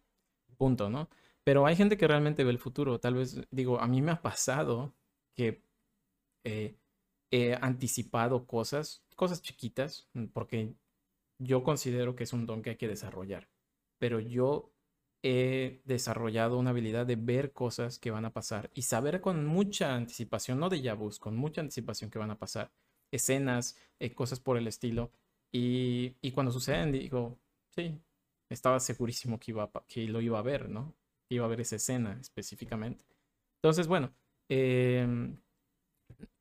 Punto, 0.57 0.89
¿no? 0.89 1.09
Pero 1.43 1.65
hay 1.65 1.75
gente 1.75 1.97
que 1.97 2.07
realmente 2.07 2.43
ve 2.43 2.51
el 2.51 2.59
futuro. 2.59 2.99
Tal 2.99 3.15
vez, 3.15 3.41
digo, 3.51 3.79
a 3.79 3.87
mí 3.87 4.01
me 4.01 4.11
ha 4.11 4.21
pasado 4.21 4.93
que 5.35 5.63
eh, 6.45 6.75
he 7.31 7.55
anticipado 7.55 8.45
cosas, 8.45 9.03
cosas 9.15 9.41
chiquitas, 9.41 10.07
porque 10.33 10.75
yo 11.39 11.63
considero 11.63 12.15
que 12.15 12.23
es 12.23 12.33
un 12.33 12.45
don 12.45 12.61
que 12.61 12.71
hay 12.71 12.75
que 12.77 12.87
desarrollar. 12.87 13.49
Pero 13.97 14.19
yo 14.19 14.71
he 15.23 15.81
desarrollado 15.85 16.57
una 16.57 16.71
habilidad 16.71 17.05
de 17.05 17.15
ver 17.15 17.53
cosas 17.53 17.99
que 17.99 18.11
van 18.11 18.25
a 18.25 18.33
pasar 18.33 18.71
y 18.73 18.83
saber 18.83 19.21
con 19.21 19.45
mucha 19.45 19.95
anticipación, 19.95 20.59
no 20.59 20.69
de 20.69 20.81
ya 20.81 20.97
con 21.19 21.35
mucha 21.35 21.61
anticipación 21.61 22.09
que 22.09 22.19
van 22.19 22.31
a 22.31 22.39
pasar 22.39 22.71
escenas, 23.11 23.77
eh, 23.99 24.13
cosas 24.13 24.39
por 24.39 24.57
el 24.57 24.67
estilo. 24.67 25.11
Y, 25.51 26.31
cuando 26.31 26.51
suceden, 26.51 26.91
digo, 26.91 27.37
sí, 27.75 27.99
estaba 28.49 28.79
segurísimo 28.79 29.39
que, 29.39 29.51
iba 29.51 29.69
que 29.87 30.07
lo 30.07 30.21
iba 30.21 30.39
a 30.39 30.43
ver, 30.43 30.69
¿no? 30.69 30.95
iba 31.35 31.45
a 31.45 31.49
ver 31.49 31.61
esa 31.61 31.77
escena 31.77 32.17
específicamente. 32.19 33.05
Entonces, 33.57 33.87
bueno, 33.87 34.13
em, 34.49 35.37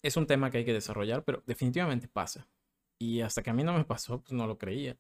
es 0.03 0.17
un 0.17 0.27
tema 0.27 0.51
que 0.51 0.59
hay 0.59 0.65
que 0.65 0.73
desarrollar, 0.73 1.25
pero 1.25 1.43
definitivamente 1.47 2.09
pasa. 2.09 2.49
Y 2.99 3.21
hasta 3.21 3.43
que 3.43 3.51
a 3.51 3.55
mí 3.55 3.63
no 3.65 3.73
me 3.73 3.85
pasó, 3.85 4.21
pues 4.21 4.33
no 4.33 4.47
lo 4.47 4.59
creía. 4.59 4.99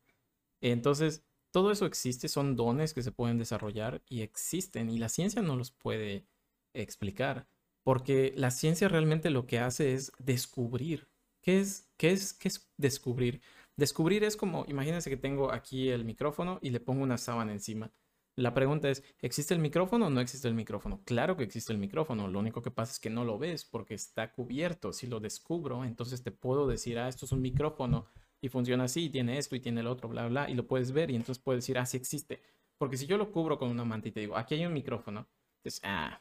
Entonces, 0.60 1.24
todo 1.50 1.70
eso 1.70 1.86
existe, 1.86 2.28
son 2.28 2.56
dones 2.56 2.94
que 2.94 3.02
se 3.02 3.12
pueden 3.12 3.38
desarrollar 3.38 4.02
y 4.08 4.22
existen, 4.22 4.90
y 4.90 4.98
la 4.98 5.08
ciencia 5.08 5.42
no 5.42 5.56
los 5.56 5.70
puede 5.70 6.26
explicar, 6.74 7.48
porque 7.82 8.32
la 8.36 8.50
ciencia 8.50 8.88
realmente 8.88 9.30
lo 9.30 9.46
que 9.46 9.58
hace 9.58 9.94
es 9.94 10.12
descubrir 10.18 11.10
¿Qué 11.42 11.60
es, 11.60 11.90
qué 11.96 12.10
es, 12.12 12.32
qué 12.34 12.48
es 12.48 12.70
descubrir? 12.76 13.40
Descubrir 13.76 14.24
es 14.24 14.36
como, 14.36 14.66
imagínense 14.68 15.08
que 15.08 15.16
tengo 15.16 15.52
aquí 15.52 15.88
el 15.88 16.04
micrófono 16.04 16.58
y 16.60 16.70
le 16.70 16.80
pongo 16.80 17.02
una 17.02 17.16
sábana 17.16 17.52
encima. 17.52 17.92
La 18.36 18.54
pregunta 18.54 18.90
es, 18.90 19.02
¿existe 19.20 19.54
el 19.54 19.60
micrófono 19.60 20.06
o 20.06 20.10
no 20.10 20.20
existe 20.20 20.48
el 20.48 20.54
micrófono? 20.54 21.02
Claro 21.04 21.36
que 21.36 21.44
existe 21.44 21.72
el 21.72 21.78
micrófono, 21.78 22.28
lo 22.28 22.38
único 22.38 22.62
que 22.62 22.70
pasa 22.70 22.92
es 22.92 23.00
que 23.00 23.10
no 23.10 23.24
lo 23.24 23.38
ves 23.38 23.64
porque 23.64 23.94
está 23.94 24.32
cubierto. 24.32 24.92
Si 24.92 25.06
lo 25.06 25.20
descubro, 25.20 25.84
entonces 25.84 26.22
te 26.22 26.30
puedo 26.30 26.66
decir, 26.66 26.98
ah, 26.98 27.08
esto 27.08 27.24
es 27.24 27.32
un 27.32 27.40
micrófono 27.40 28.06
y 28.40 28.48
funciona 28.48 28.85
así, 28.85 29.11
tiene 29.11 29.38
esto 29.38 29.57
y 29.57 29.61
tiene 29.61 29.81
el 29.81 29.87
otro, 29.87 30.09
bla, 30.09 30.26
bla, 30.29 30.48
y 30.48 30.55
lo 30.55 30.66
puedes 30.66 30.92
ver 30.92 31.11
y 31.11 31.16
entonces 31.16 31.42
puedes 31.42 31.64
decir, 31.64 31.79
ah, 31.79 31.87
sí 31.87 31.96
existe. 31.96 32.42
Porque 32.79 32.96
si 32.96 33.07
yo 33.07 33.18
lo 33.18 33.31
cubro 33.31 33.59
con 33.59 33.70
una 33.70 33.85
manta 33.85 34.09
y 34.09 34.12
te 34.12 34.20
digo, 34.20 34.37
aquí 34.37 34.55
hay 34.55 34.64
un 34.64 34.72
micrófono, 34.72 35.29
entonces, 35.59 35.81
ah, 35.85 36.20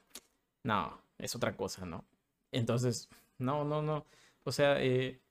no, 0.64 1.02
es 1.18 1.36
otra 1.36 1.56
cosa, 1.56 1.86
¿no? 1.86 2.06
Entonces, 2.52 3.10
no, 3.38 3.64
no, 3.64 3.82
no. 3.82 4.06
O 4.44 4.52
sea, 4.52 4.82
eh, 4.84 5.22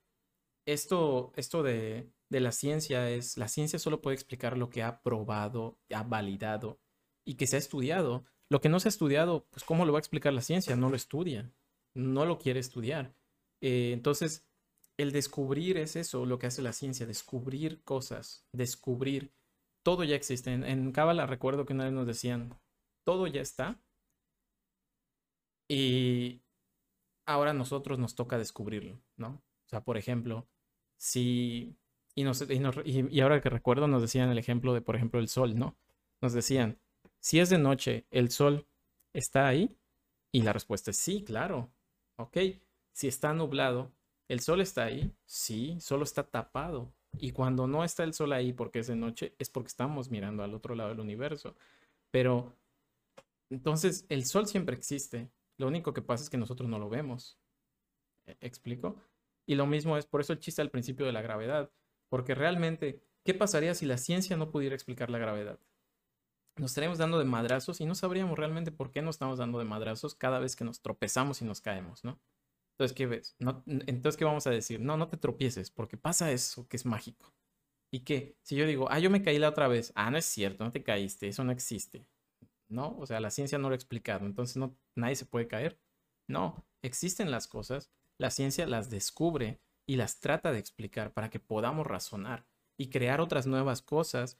esto, 0.65 1.31
esto 1.35 1.63
de, 1.63 2.09
la 2.29 2.51
ciencia 2.51 3.09
es, 3.09 3.37
la 3.37 3.47
ciencia 3.47 3.79
solo 3.79 4.01
puede 4.01 4.15
explicar 4.15 4.57
lo 4.57 4.69
que 4.69 4.83
ha 4.83 5.01
probado, 5.01 5.77
ha 5.93 6.03
validado 6.03 6.79
y 7.25 7.35
que 7.35 7.47
se 7.47 7.57
ha 7.57 7.59
estudiado. 7.59 8.25
Lo 8.49 8.61
que 8.61 8.69
no 8.69 8.79
se 8.79 8.87
ha 8.87 8.89
estudiado, 8.89 9.45
pues 9.51 9.63
¿cómo 9.63 9.85
lo 9.85 9.93
va 9.93 9.99
a 9.99 10.01
explicar 10.01 10.33
la 10.33 10.41
ciencia? 10.41 10.75
No 10.75 10.89
lo 10.89 10.95
estudia, 10.95 11.51
no 11.93 12.25
lo 12.25 12.39
quiere 12.39 12.59
estudiar. 12.59 13.13
Eh, 13.61 13.91
entonces, 13.93 14.48
el 14.99 15.13
descubrir 15.13 15.77
es 15.77 15.95
eso, 15.95 16.25
lo 16.25 16.39
que 16.39 16.47
hace 16.47 16.61
la 16.61 16.73
ciencia, 16.73 17.05
descubrir 17.05 17.81
cosas, 17.85 18.45
descubrir. 18.51 19.31
Todo 19.81 20.03
ya 20.03 20.17
existe. 20.17 20.51
En, 20.51 20.91
Cábala 20.91 21.25
recuerdo 21.25 21.65
que 21.65 21.71
una 21.71 21.85
vez 21.85 21.93
nos 21.93 22.05
decían, 22.05 22.59
todo 23.05 23.25
ya 23.25 23.39
está. 23.39 23.79
Y, 25.69 26.41
ahora 27.25 27.51
a 27.51 27.53
nosotros 27.53 27.97
nos 27.97 28.13
toca 28.15 28.37
descubrirlo, 28.37 28.99
¿no? 29.15 29.41
O 29.65 29.69
sea, 29.69 29.85
por 29.85 29.97
ejemplo, 29.97 30.49
si... 30.97 31.77
Y, 32.13 32.25
y, 32.25 33.21
ahora 33.21 33.39
que 33.39 33.49
recuerdo 33.49 33.87
nos 33.87 34.01
decían 34.01 34.29
el 34.29 34.37
ejemplo 34.37 34.73
de, 34.73 34.81
por 34.81 34.97
ejemplo, 34.97 35.21
el 35.21 35.29
sol, 35.29 35.57
¿no? 35.57 35.77
Nos 36.21 36.33
decían, 36.33 36.77
si 37.21 37.39
es 37.39 37.49
de 37.49 37.57
noche, 37.57 38.05
¿el 38.11 38.31
sol 38.31 38.67
está 39.13 39.47
ahí? 39.47 39.77
Y 40.33 40.41
la 40.41 40.51
respuesta 40.51 40.91
es 40.91 40.97
sí, 40.97 41.23
claro. 41.23 41.71
Ok, 42.17 42.37
si 42.91 43.07
está 43.07 43.33
nublado, 43.33 43.93
¿el 44.29 44.39
sol 44.39 44.61
está 44.61 44.85
ahí? 44.85 45.11
Sí, 45.25 45.77
solo 45.81 46.03
está 46.03 46.23
tapado. 46.23 46.93
Y 47.17 47.31
cuando 47.31 47.67
no 47.67 47.83
está 47.83 48.03
el 48.03 48.13
sol 48.13 48.31
ahí 48.31 48.53
porque 48.53 48.79
es 48.79 48.87
de 48.87 48.95
noche, 48.95 49.35
es 49.39 49.49
porque 49.49 49.67
estamos 49.67 50.09
mirando 50.09 50.43
al 50.43 50.53
otro 50.53 50.75
lado 50.75 50.89
del 50.89 50.99
universo. 51.01 51.55
Pero 52.11 52.55
entonces 53.49 54.05
el 54.07 54.25
sol 54.25 54.47
siempre 54.47 54.75
existe. 54.75 55.29
Lo 55.57 55.67
único 55.67 55.93
que 55.93 56.01
pasa 56.01 56.23
es 56.23 56.29
que 56.29 56.37
nosotros 56.37 56.69
no 56.69 56.79
lo 56.79 56.89
vemos. 56.89 57.37
¿E-, 58.27 58.37
¿Explico? 58.39 58.95
Y 59.45 59.55
lo 59.55 59.65
mismo 59.65 59.97
es 59.97 60.05
por 60.05 60.21
eso 60.21 60.31
el 60.31 60.39
chiste 60.39 60.61
al 60.61 60.69
principio 60.69 61.05
de 61.05 61.11
la 61.11 61.21
gravedad. 61.21 61.71
Porque 62.07 62.35
realmente, 62.35 63.01
¿qué 63.23 63.33
pasaría 63.33 63.73
si 63.73 63.85
la 63.85 63.97
ciencia 63.97 64.37
no 64.37 64.51
pudiera 64.51 64.75
explicar 64.75 65.09
la 65.09 65.17
gravedad? 65.17 65.59
Nos 66.55 66.71
estaríamos 66.71 66.99
dando 66.99 67.17
de 67.17 67.25
madrazos 67.25 67.81
y 67.81 67.85
no 67.85 67.95
sabríamos 67.95 68.37
realmente 68.37 68.71
por 68.71 68.91
qué 68.91 69.01
nos 69.01 69.15
estamos 69.15 69.39
dando 69.39 69.59
de 69.59 69.65
madrazos 69.65 70.13
cada 70.13 70.39
vez 70.39 70.55
que 70.55 70.65
nos 70.65 70.81
tropezamos 70.81 71.41
y 71.41 71.45
nos 71.45 71.61
caemos, 71.61 72.03
¿no? 72.03 72.19
Entonces, 72.79 72.95
¿qué 72.95 73.07
ves? 73.07 73.35
Entonces, 73.87 74.15
¿qué 74.15 74.23
vamos 74.23 74.47
a 74.47 74.51
decir? 74.51 74.79
No, 74.79 74.95
no 74.95 75.09
te 75.09 75.17
tropieces, 75.17 75.69
porque 75.69 75.97
pasa 75.97 76.31
eso 76.31 76.65
que 76.69 76.77
es 76.77 76.85
mágico. 76.85 77.33
¿Y 77.91 78.05
qué? 78.05 78.37
Si 78.41 78.55
yo 78.55 78.65
digo, 78.65 78.89
ah, 78.89 78.99
yo 78.99 79.09
me 79.09 79.21
caí 79.21 79.37
la 79.37 79.49
otra 79.49 79.67
vez. 79.67 79.91
Ah, 79.95 80.09
no 80.09 80.17
es 80.17 80.23
cierto, 80.23 80.63
no 80.63 80.71
te 80.71 80.81
caíste, 80.81 81.27
eso 81.27 81.43
no 81.43 81.51
existe. 81.51 82.07
¿No? 82.69 82.95
O 82.97 83.05
sea, 83.05 83.19
la 83.19 83.31
ciencia 83.31 83.57
no 83.57 83.67
lo 83.67 83.73
ha 83.73 83.75
explicado, 83.75 84.25
entonces 84.25 84.55
no, 84.55 84.77
nadie 84.95 85.17
se 85.17 85.25
puede 85.25 85.47
caer. 85.47 85.77
No, 86.29 86.65
existen 86.81 87.31
las 87.31 87.47
cosas, 87.49 87.91
la 88.17 88.29
ciencia 88.29 88.65
las 88.65 88.89
descubre 88.89 89.59
y 89.85 89.97
las 89.97 90.21
trata 90.21 90.53
de 90.53 90.59
explicar 90.59 91.13
para 91.13 91.29
que 91.29 91.39
podamos 91.39 91.85
razonar 91.85 92.45
y 92.77 92.89
crear 92.89 93.19
otras 93.19 93.45
nuevas 93.45 93.81
cosas 93.81 94.39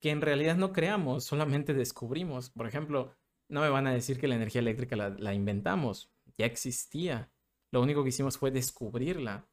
que 0.00 0.10
en 0.10 0.20
realidad 0.20 0.56
no 0.56 0.72
creamos, 0.72 1.24
solamente 1.24 1.74
descubrimos. 1.74 2.50
Por 2.50 2.68
ejemplo, 2.68 3.16
no 3.48 3.62
me 3.62 3.68
van 3.70 3.86
a 3.86 3.92
decir 3.92 4.20
que 4.20 4.28
la 4.28 4.36
energía 4.36 4.60
eléctrica 4.60 4.94
la, 4.94 5.34
inventamos, 5.34 6.12
ya 6.36 6.46
existía. 6.46 7.31
Lo 7.72 7.82
único 7.82 8.02
que 8.02 8.10
hicimos 8.10 8.38
fue 8.38 8.50
descubrirla. 8.50 9.48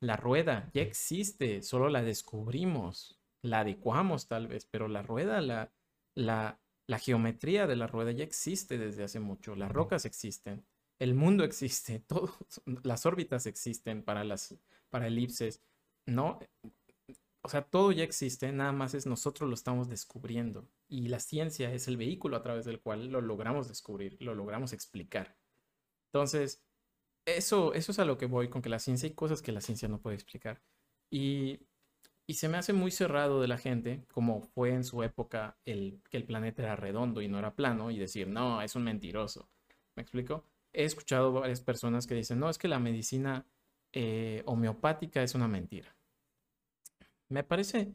La 0.00 0.16
rueda 0.16 0.70
ya 0.74 0.82
existe, 0.82 1.62
solo 1.62 1.88
la 1.88 2.02
descubrimos, 2.02 3.20
la 3.42 3.60
adecuamos 3.60 4.28
tal 4.28 4.48
vez, 4.48 4.66
pero 4.66 4.86
la 4.86 5.02
rueda, 5.02 5.40
la, 5.40 5.72
la, 6.14 6.60
la 6.86 6.98
geometría 6.98 7.66
de 7.66 7.76
la 7.76 7.86
rueda 7.86 8.12
ya 8.12 8.24
existe 8.24 8.76
desde 8.78 9.04
hace 9.04 9.20
mucho, 9.20 9.56
las 9.56 9.72
rocas 9.72 10.04
existen, 10.04 10.66
el 10.98 11.14
mundo 11.14 11.44
existe, 11.44 12.00
todo, 12.00 12.34
las 12.82 13.06
órbitas 13.06 13.46
existen 13.46 14.02
para 14.02 14.24
las 14.24 14.56
para 14.90 15.08
elipses, 15.08 15.60
¿no? 16.06 16.38
O 17.42 17.48
sea, 17.48 17.62
todo 17.62 17.92
ya 17.92 18.04
existe, 18.04 18.52
nada 18.52 18.72
más 18.72 18.94
es 18.94 19.06
nosotros 19.06 19.48
lo 19.48 19.54
estamos 19.54 19.88
descubriendo. 19.88 20.68
Y 20.88 21.08
la 21.08 21.18
ciencia 21.18 21.72
es 21.72 21.88
el 21.88 21.96
vehículo 21.96 22.36
a 22.36 22.42
través 22.42 22.64
del 22.64 22.80
cual 22.80 23.08
lo 23.08 23.20
logramos 23.20 23.68
descubrir, 23.68 24.16
lo 24.20 24.34
logramos 24.34 24.72
explicar. 24.72 25.36
Entonces, 26.12 26.62
eso, 27.26 27.74
eso 27.74 27.92
es 27.92 27.98
a 27.98 28.04
lo 28.04 28.18
que 28.18 28.26
voy 28.26 28.48
con 28.48 28.62
que 28.62 28.68
la 28.68 28.78
ciencia 28.78 29.08
hay 29.08 29.14
cosas 29.14 29.42
que 29.42 29.52
la 29.52 29.60
ciencia 29.60 29.88
no 29.88 30.00
puede 30.00 30.16
explicar. 30.16 30.62
Y, 31.10 31.60
y 32.26 32.34
se 32.34 32.48
me 32.48 32.56
hace 32.56 32.72
muy 32.72 32.90
cerrado 32.90 33.40
de 33.40 33.48
la 33.48 33.58
gente, 33.58 34.04
como 34.12 34.42
fue 34.42 34.72
en 34.72 34.84
su 34.84 35.02
época 35.02 35.58
el, 35.64 36.00
que 36.10 36.16
el 36.16 36.24
planeta 36.24 36.62
era 36.62 36.76
redondo 36.76 37.22
y 37.22 37.28
no 37.28 37.38
era 37.38 37.54
plano, 37.54 37.90
y 37.90 37.98
decir, 37.98 38.28
no, 38.28 38.62
es 38.62 38.74
un 38.76 38.84
mentiroso. 38.84 39.48
¿Me 39.96 40.02
explico? 40.02 40.44
He 40.72 40.84
escuchado 40.84 41.32
varias 41.32 41.60
personas 41.60 42.06
que 42.06 42.14
dicen, 42.14 42.38
no, 42.40 42.50
es 42.50 42.58
que 42.58 42.68
la 42.68 42.78
medicina 42.78 43.46
eh, 43.92 44.42
homeopática 44.46 45.22
es 45.22 45.34
una 45.34 45.48
mentira. 45.48 45.96
Me 47.28 47.44
parece 47.44 47.94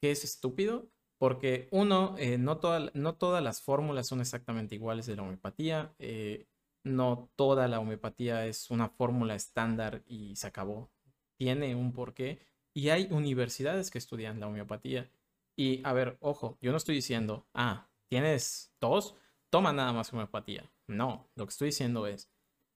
que 0.00 0.10
es 0.10 0.24
estúpido 0.24 0.88
porque 1.18 1.68
uno, 1.70 2.14
eh, 2.18 2.36
no, 2.38 2.60
no 2.94 3.14
todas 3.14 3.42
las 3.42 3.62
fórmulas 3.62 4.08
son 4.08 4.20
exactamente 4.20 4.74
iguales 4.74 5.06
de 5.06 5.16
la 5.16 5.22
homeopatía. 5.22 5.94
Eh, 5.98 6.46
no 6.86 7.28
toda 7.36 7.68
la 7.68 7.80
homeopatía 7.80 8.46
es 8.46 8.70
una 8.70 8.88
fórmula 8.88 9.34
estándar 9.34 10.02
y 10.06 10.36
se 10.36 10.46
acabó. 10.46 10.90
Tiene 11.36 11.74
un 11.74 11.92
porqué. 11.92 12.40
Y 12.72 12.90
hay 12.90 13.08
universidades 13.10 13.90
que 13.90 13.98
estudian 13.98 14.40
la 14.40 14.46
homeopatía. 14.46 15.10
Y 15.56 15.80
a 15.84 15.92
ver, 15.92 16.16
ojo, 16.20 16.58
yo 16.60 16.70
no 16.70 16.76
estoy 16.76 16.94
diciendo, 16.94 17.46
ah, 17.54 17.88
tienes 18.08 18.72
tos, 18.78 19.16
toma 19.50 19.72
nada 19.72 19.92
más 19.92 20.12
homeopatía. 20.12 20.70
No, 20.86 21.28
lo 21.34 21.46
que 21.46 21.50
estoy 21.50 21.66
diciendo 21.66 22.06
es, 22.06 22.30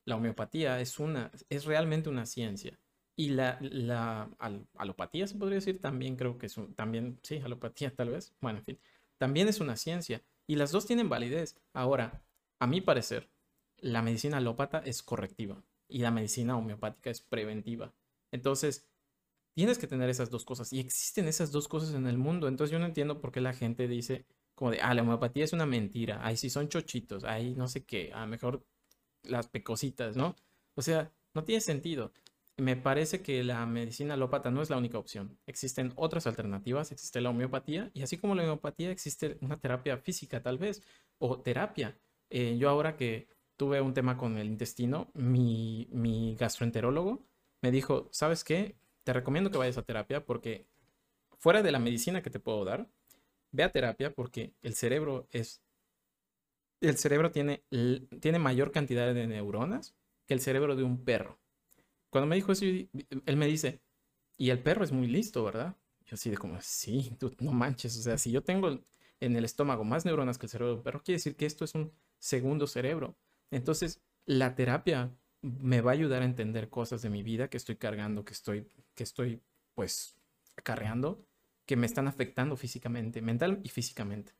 la 0.05 0.17
homeopatía 0.17 0.81
es 0.81 0.99
una, 0.99 1.31
es 1.49 1.65
realmente 1.65 2.09
una 2.09 2.27
ciencia. 2.27 2.79
Y 3.17 3.31
la, 3.31 3.59
la 3.61 4.29
alopatía, 4.77 5.27
se 5.27 5.37
podría 5.37 5.57
decir, 5.57 5.81
también 5.81 6.17
creo 6.17 6.39
que 6.39 6.47
es 6.47 6.57
un, 6.57 6.75
también, 6.75 7.21
sí, 7.23 7.39
alopatía 7.39 7.95
tal 7.95 8.09
vez, 8.11 8.35
bueno, 8.41 8.61
en 8.61 8.65
fin, 8.65 8.79
también 9.19 9.47
es 9.49 9.61
una 9.61 9.77
ciencia. 9.77 10.23
Y 10.47 10.57
las 10.57 10.73
dos 10.73 10.87
tienen 10.87 11.09
validez. 11.09 11.57
Ahora, 11.75 12.23
a 12.59 12.67
mi 12.67 12.81
parecer, 12.81 13.29
la 13.83 14.03
medicina 14.03 14.39
alópata 14.39 14.83
es 14.85 15.03
correctiva 15.03 15.63
y 15.89 15.99
la 15.99 16.11
medicina 16.11 16.57
homeopática 16.57 17.11
es 17.11 17.21
preventiva. 17.21 17.95
Entonces, 18.33 18.89
tienes 19.55 19.79
que 19.79 19.87
tener 19.87 20.09
esas 20.09 20.31
dos 20.31 20.45
cosas 20.45 20.73
y 20.73 20.81
existen 20.81 21.27
esas 21.29 21.53
dos 21.53 21.69
cosas 21.69 21.95
en 21.95 22.07
el 22.07 22.19
mundo. 22.19 22.49
Entonces, 22.49 22.73
yo 22.73 22.79
no 22.79 22.87
entiendo 22.87 23.21
por 23.21 23.33
qué 23.33 23.41
la 23.41 23.53
gente 23.53 23.89
dice 23.89 24.27
como 24.55 24.71
de, 24.71 24.81
ah, 24.81 24.95
la 24.95 25.03
homeopatía 25.03 25.45
es 25.45 25.53
una 25.53 25.67
mentira, 25.67 26.25
ahí 26.25 26.37
sí 26.37 26.51
son 26.51 26.69
chochitos, 26.69 27.25
ahí 27.25 27.55
no 27.57 27.67
sé 27.67 27.85
qué, 27.85 28.13
a 28.13 28.21
lo 28.21 28.27
mejor 28.27 28.67
las 29.23 29.49
pecositas, 29.49 30.17
¿no? 30.17 30.37
O 30.75 30.83
sea, 30.83 31.11
no 31.35 31.45
tiene 31.45 31.61
sentido 31.63 32.13
me 32.61 32.77
parece 32.77 33.23
que 33.23 33.43
la 33.43 33.65
medicina 33.67 34.15
alópata 34.15 34.51
no 34.51 34.63
es 34.63 34.71
la 34.71 34.77
única 34.77 34.99
opción. 34.99 35.39
Existen 35.47 35.93
otras 35.97 36.27
alternativas, 36.27 36.93
existe 36.93 37.21
la 37.21 37.31
homeopatía 37.31 37.91
y 37.95 38.03
así 38.03 38.19
como 38.19 38.35
la 38.35 38.43
homeopatía 38.43 38.91
existe 38.91 39.39
una 39.41 39.59
terapia 39.59 39.97
física 39.99 40.43
tal 40.43 40.59
vez 40.59 40.83
o 41.19 41.41
terapia. 41.41 41.99
Eh, 42.29 42.57
yo 42.59 42.69
ahora 42.69 42.97
que 42.97 43.29
tuve 43.61 43.83
un 43.83 43.93
tema 43.93 44.17
con 44.17 44.39
el 44.39 44.47
intestino, 44.47 45.11
mi, 45.13 46.35
gastroenterólogo 46.39 47.27
me 47.61 47.71
dijo, 47.71 48.09
¿sabes 48.11 48.43
qué? 48.43 48.75
Te 49.05 49.13
recomiendo 49.13 49.51
que 49.51 49.59
vayas 49.59 49.77
a 49.77 49.83
terapia 49.83 50.25
porque 50.25 50.67
fuera 51.37 51.63
de 51.63 51.71
la 51.71 51.79
medicina 51.79 52.23
que 52.23 52.31
te 52.31 52.41
puedo 52.41 52.65
dar, 52.65 52.89
ve 53.53 53.63
a 53.63 53.71
terapia 53.71 54.15
porque 54.15 54.55
el 54.63 54.75
cerebro 54.75 55.29
es... 55.31 55.61
El 56.81 56.97
cerebro 56.97 57.33
tiene, 57.33 57.63
tiene 58.19 58.39
mayor 58.39 58.73
cantidad 58.73 59.13
de 59.13 59.27
neuronas 59.27 59.95
que 60.25 60.33
el 60.33 60.41
cerebro 60.41 60.75
de 60.75 60.83
un 60.83 61.05
perro. 61.05 61.39
Cuando 62.09 62.29
me 62.29 62.37
dijo 62.37 62.53
eso, 62.53 62.65
él 62.65 63.37
me 63.37 63.47
dice, 63.47 63.83
y 64.39 64.49
el 64.49 64.61
perro 64.61 64.85
es 64.85 64.93
muy 64.93 65.07
listo, 65.07 65.45
¿verdad? 65.45 65.77
Yo 66.07 66.15
así 66.15 66.31
de 66.31 66.39
como, 66.39 66.59
sí, 66.63 67.15
tú 67.19 67.37
no 67.41 67.53
manches, 67.53 67.95
o 67.99 68.01
sea, 68.01 68.17
si 68.17 68.31
yo 68.31 68.43
tengo 68.43 68.81
en 69.21 69.37
el 69.37 69.45
estómago 69.45 69.85
más 69.85 70.07
neuronas 70.07 70.39
que 70.39 70.47
el 70.47 70.51
cerebro 70.51 70.77
del 70.77 70.83
perro, 70.83 71.03
quiere 71.03 71.19
decir 71.19 71.37
que 71.37 71.45
esto 71.45 71.67
es 71.67 71.75
un 71.75 71.93
segundo 72.19 72.67
cerebro. 72.67 73.19
Entonces, 73.51 74.03
la 74.27 74.55
terapia 74.55 75.11
me 75.43 75.81
va 75.81 75.93
a 75.93 75.95
ayudar 75.95 76.23
a 76.23 76.27
entender 76.27 76.69
cosas 76.69 77.03
de 77.03 77.11
mi 77.11 77.23
vida 77.23 77.49
que 77.49 77.57
estoy 77.57 77.77
cargando, 77.77 78.25
que 78.25 78.33
estoy, 78.33 78.67
que 78.95 79.03
estoy, 79.03 79.43
pues, 79.75 80.17
acarreando, 80.57 81.25
que 81.67 81.77
me 81.77 81.87
están 81.87 82.09
afectando 82.09 82.57
físicamente, 82.57 83.23
mental 83.23 83.61
y 83.65 83.69
físicamente. 83.71 84.35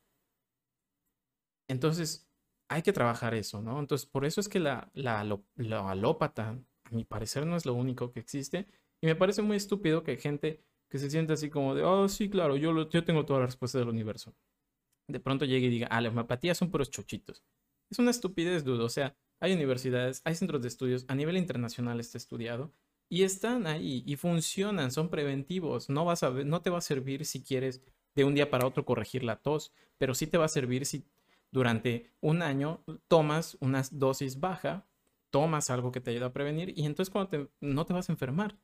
Entonces, 1.67 2.27
hay 2.69 2.81
que 2.81 2.93
trabajar 2.93 3.33
eso, 3.33 3.61
¿no? 3.61 3.79
Entonces, 3.79 4.05
por 4.07 4.25
eso 4.25 4.41
es 4.41 4.49
que 4.49 4.59
la, 4.59 4.89
la, 4.93 5.23
la 5.55 5.89
alópata 5.89 6.49
a 6.83 6.89
mi 6.91 7.05
parecer 7.05 7.45
no 7.45 7.55
es 7.55 7.65
lo 7.65 7.73
único 7.73 8.11
que 8.11 8.19
existe. 8.19 8.67
Y 9.01 9.07
me 9.07 9.15
parece 9.15 9.41
muy 9.41 9.57
estúpido 9.57 10.03
que 10.03 10.17
gente 10.17 10.63
que 10.89 10.99
se 10.99 11.09
siente 11.09 11.33
así 11.33 11.49
como 11.49 11.73
de, 11.73 11.83
oh, 11.83 12.07
sí, 12.09 12.29
claro, 12.29 12.57
yo, 12.57 12.89
yo 12.89 13.05
tengo 13.05 13.25
toda 13.25 13.39
la 13.39 13.45
respuesta 13.45 13.79
del 13.79 13.89
universo. 13.89 14.35
De 15.07 15.19
pronto 15.19 15.45
llegue 15.45 15.67
y 15.67 15.69
diga, 15.69 15.87
ah, 15.87 16.01
la 16.01 16.09
homeopatía 16.09 16.55
son 16.55 16.71
puros 16.71 16.91
chochitos. 16.91 17.43
Es 17.91 17.99
una 17.99 18.09
estupidez, 18.09 18.63
dudo. 18.63 18.85
O 18.85 18.89
sea, 18.89 19.15
hay 19.39 19.53
universidades, 19.53 20.21
hay 20.25 20.33
centros 20.33 20.61
de 20.63 20.69
estudios, 20.69 21.05
a 21.07 21.15
nivel 21.15 21.37
internacional 21.37 21.99
está 21.99 22.17
estudiado, 22.17 22.73
y 23.09 23.23
están 23.23 23.67
ahí 23.67 24.03
y 24.07 24.15
funcionan, 24.15 24.91
son 24.91 25.09
preventivos. 25.09 25.89
No, 25.89 26.05
vas 26.05 26.23
a 26.23 26.31
no 26.31 26.61
te 26.61 26.69
va 26.69 26.77
a 26.79 26.81
servir 26.81 27.25
si 27.25 27.43
quieres 27.43 27.83
de 28.15 28.23
un 28.23 28.33
día 28.33 28.49
para 28.49 28.65
otro 28.65 28.85
corregir 28.85 29.23
la 29.23 29.35
tos, 29.35 29.73
pero 29.97 30.15
sí 30.15 30.27
te 30.27 30.37
va 30.37 30.45
a 30.45 30.47
servir 30.47 30.85
si 30.85 31.05
durante 31.51 32.13
un 32.21 32.41
año 32.41 32.83
tomas 33.07 33.57
una 33.59 33.83
dosis 33.91 34.39
baja 34.39 34.87
tomas 35.31 35.69
algo 35.69 35.91
que 35.91 36.01
te 36.01 36.11
ayuda 36.11 36.27
a 36.27 36.33
prevenir 36.33 36.77
y 36.77 36.85
entonces 36.85 37.11
cuando 37.11 37.49
no 37.59 37.85
te 37.85 37.93
vas 37.93 38.09
a 38.09 38.11
enfermar. 38.11 38.59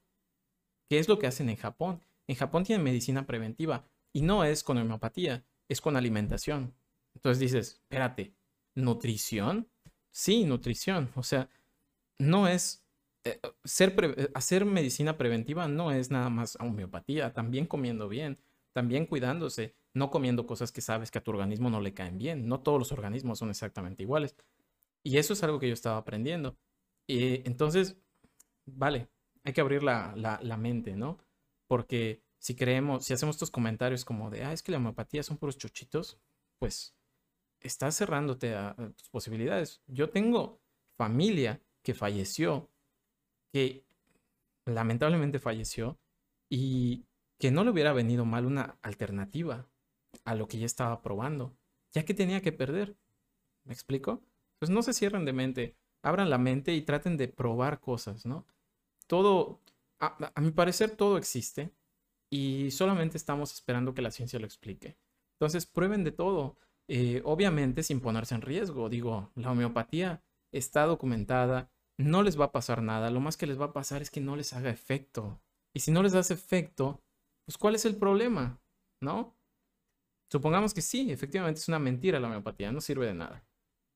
¿Qué 0.90 1.00
es 1.00 1.08
lo 1.08 1.18
que 1.18 1.28
hacen 1.28 1.50
en 1.50 1.56
Japón? 1.56 2.06
En 2.28 2.36
Japón 2.36 2.64
tienen 2.64 2.84
medicina 2.84 3.26
preventiva 3.26 3.90
y 4.14 4.22
no 4.22 4.44
es 4.44 4.64
con 4.64 4.78
homeopatía, 4.78 5.46
es 5.68 5.82
con 5.82 5.98
alimentación. 5.98 6.76
Entonces 7.16 7.40
dices, 7.40 7.82
espérate, 7.82 8.36
¿nutrición? 8.78 9.68
Sí, 10.12 10.46
nutrición. 10.46 11.12
O 11.16 11.24
sea, 11.24 11.50
no 12.20 12.48
es... 12.48 12.86
Eh, 13.24 13.40
ser 13.66 14.32
hacer 14.34 14.66
medicina 14.66 15.18
preventiva 15.18 15.68
no 15.68 15.92
es 15.92 16.12
nada 16.12 16.30
más 16.30 16.58
homeopatía, 16.62 17.34
también 17.34 17.66
comiendo 17.66 18.08
bien, 18.08 18.40
también 18.72 19.06
cuidándose, 19.06 19.76
no 19.94 20.12
comiendo 20.12 20.46
cosas 20.46 20.72
que 20.72 20.82
sabes 20.82 21.12
que 21.12 21.18
a 21.18 21.24
tu 21.24 21.32
organismo 21.32 21.70
no 21.70 21.82
le 21.82 21.94
caen 21.94 22.18
bien. 22.18 22.48
No 22.48 22.62
todos 22.62 22.80
los 22.80 22.92
organismos 22.92 23.40
son 23.40 23.50
exactamente 23.50 24.04
iguales. 24.04 24.36
Y 25.04 25.18
eso 25.18 25.34
es 25.34 25.44
algo 25.44 25.60
que 25.60 25.68
yo 25.68 25.74
estaba 25.74 25.98
aprendiendo. 25.98 26.58
Y 27.08 27.48
entonces, 27.48 27.98
vale, 28.66 29.10
hay 29.44 29.54
que 29.54 29.62
abrir 29.62 29.84
la, 29.84 30.58
mente, 30.60 30.96
¿no? 30.96 31.18
Porque 31.68 32.22
si 32.40 32.56
creemos, 32.56 33.06
si 33.06 33.14
hacemos 33.14 33.36
estos 33.36 33.52
comentarios 33.52 34.06
como 34.06 34.30
de, 34.30 34.44
ah, 34.44 34.54
es 34.54 34.62
que 34.62 34.72
la 34.72 34.78
homeopatía 34.78 35.24
son 35.24 35.38
puros 35.38 35.58
chuchitos, 35.58 36.20
pues 36.60 36.97
estás 37.62 37.96
cerrándote 37.98 38.56
a, 38.56 38.76
tus 38.96 39.10
posibilidades. 39.10 39.82
Yo 39.88 40.10
tengo 40.10 40.62
familia 40.98 41.62
que 41.84 41.94
falleció, 41.94 42.70
que 43.52 43.86
lamentablemente 44.66 45.40
falleció 45.40 46.00
y 46.50 47.06
que 47.40 47.52
no 47.52 47.64
le 47.64 47.72
hubiera 47.72 47.94
venido 47.94 48.26
mal 48.26 48.46
una 48.46 48.78
alternativa 48.82 49.68
a 50.26 50.36
lo 50.36 50.48
que 50.48 50.58
ya 50.60 50.66
estaba 50.66 51.02
probando, 51.02 51.56
ya 51.92 52.04
que 52.04 52.14
tenía 52.14 52.42
que 52.42 52.52
perder. 52.52 52.98
¿Me 53.64 53.74
explico? 53.74 54.24
Pues 54.60 54.70
no 54.72 54.82
se 54.82 54.94
cierren 54.94 55.26
de 55.26 55.34
mente, 55.34 55.78
abran 56.02 56.30
la 56.30 56.38
mente 56.38 56.74
y 56.74 56.82
traten 56.82 57.18
de 57.18 57.28
probar 57.28 57.80
cosas, 57.80 58.26
¿no? 58.26 58.48
Todo, 59.08 59.62
a, 60.00 60.42
mi 60.42 60.52
parecer, 60.52 60.96
todo 60.96 61.18
existe 61.18 61.72
y 62.30 62.72
solamente 62.72 63.18
estamos 63.18 63.54
esperando 63.54 63.94
que 63.94 64.02
la 64.02 64.12
ciencia 64.12 64.40
lo 64.40 64.46
explique. 64.46 64.98
Entonces, 65.34 65.66
prueben 65.66 66.04
de 66.04 66.12
todo, 66.12 66.58
eh, 66.88 67.22
obviamente 67.26 67.84
sin 67.84 68.00
ponerse 68.02 68.36
en 68.36 68.42
riesgo. 68.42 68.90
Digo, 68.90 69.32
la 69.36 69.52
homeopatía 69.52 70.24
está 70.52 70.86
documentada, 70.86 71.70
no 71.98 72.24
les 72.24 72.40
va 72.40 72.46
a 72.46 72.52
pasar 72.52 72.82
nada, 72.82 73.10
lo 73.12 73.20
más 73.20 73.38
que 73.38 73.48
les 73.48 73.60
va 73.60 73.66
a 73.66 73.74
pasar 73.74 74.02
es 74.02 74.12
que 74.12 74.22
no 74.22 74.36
les 74.36 74.54
haga 74.54 74.70
efecto. 74.70 75.42
Y 75.74 75.82
si 75.82 75.92
no 75.92 76.04
les 76.04 76.14
hace 76.16 76.34
efecto, 76.34 77.02
pues 77.46 77.58
¿cuál 77.58 77.76
es 77.76 77.86
el 77.86 77.96
problema? 77.96 78.60
¿No? 79.02 79.36
Supongamos 80.32 80.74
que 80.74 80.82
sí, 80.82 81.12
efectivamente 81.12 81.60
es 81.60 81.68
una 81.68 81.80
mentira 81.80 82.20
la 82.20 82.28
homeopatía, 82.28 82.72
no 82.72 82.82
sirve 82.82 83.06
de 83.06 83.14
nada. 83.14 83.46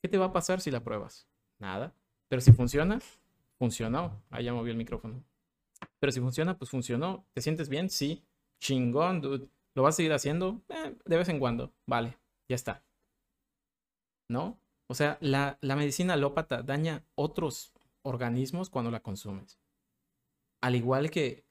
¿Qué 0.01 0.09
te 0.09 0.17
va 0.17 0.27
a 0.27 0.33
pasar 0.33 0.61
si 0.61 0.71
la 0.71 0.83
pruebas? 0.83 1.27
Nada. 1.59 1.93
Pero 2.29 2.41
si 2.41 2.53
funciona, 2.53 2.99
funcionó. 3.59 4.23
Ahí 4.29 4.45
ya 4.45 4.53
moví 4.53 4.71
el 4.71 4.77
micrófono. 4.77 5.23
Pero 5.99 6.11
si 6.11 6.19
funciona, 6.19 6.57
pues 6.57 6.71
funcionó. 6.71 7.25
¿Te 7.33 7.41
sientes 7.41 7.69
bien? 7.69 7.89
Sí. 7.89 8.23
Chingón, 8.59 9.21
dude. 9.21 9.47
¿Lo 9.75 9.83
vas 9.83 9.95
a 9.95 9.97
seguir 9.97 10.13
haciendo? 10.13 10.61
Eh, 10.69 10.95
de 11.05 11.17
vez 11.17 11.29
en 11.29 11.39
cuando. 11.39 11.73
Vale, 11.85 12.17
ya 12.51 12.55
está. 12.55 12.83
¿No? 14.29 14.59
O 14.87 14.93
sea, 14.93 15.17
la, 15.21 15.57
medicina 15.61 16.13
alópata 16.15 16.63
daña 16.63 17.05
otros 17.15 17.73
organismos 18.03 18.69
cuando 18.69 18.91
la 18.91 19.01
consumes. 19.01 19.57
Al 20.61 20.75
igual 20.75 21.09
que 21.09 21.45